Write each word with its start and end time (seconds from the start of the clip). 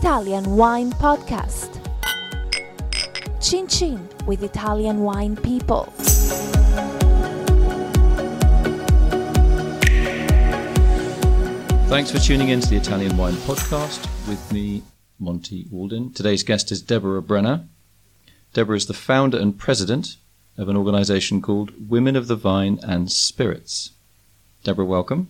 Italian 0.00 0.56
Wine 0.56 0.90
Podcast. 0.92 1.76
Chin 3.38 3.68
Chin 3.68 4.08
with 4.24 4.42
Italian 4.42 5.00
wine 5.00 5.36
people. 5.36 5.92
Thanks 11.90 12.10
for 12.10 12.18
tuning 12.18 12.48
in 12.48 12.62
to 12.62 12.70
the 12.70 12.78
Italian 12.78 13.14
Wine 13.18 13.34
Podcast 13.34 14.00
with 14.26 14.50
me, 14.50 14.82
Monty 15.18 15.66
Waldin. 15.70 16.14
Today's 16.14 16.44
guest 16.44 16.72
is 16.72 16.80
Deborah 16.80 17.20
Brenner. 17.20 17.66
Deborah 18.54 18.78
is 18.78 18.86
the 18.86 18.94
founder 18.94 19.38
and 19.38 19.58
president 19.58 20.16
of 20.56 20.70
an 20.70 20.78
organization 20.78 21.42
called 21.42 21.90
Women 21.90 22.16
of 22.16 22.26
the 22.26 22.36
Vine 22.36 22.80
and 22.82 23.12
Spirits. 23.12 23.90
Deborah, 24.64 24.86
welcome. 24.86 25.28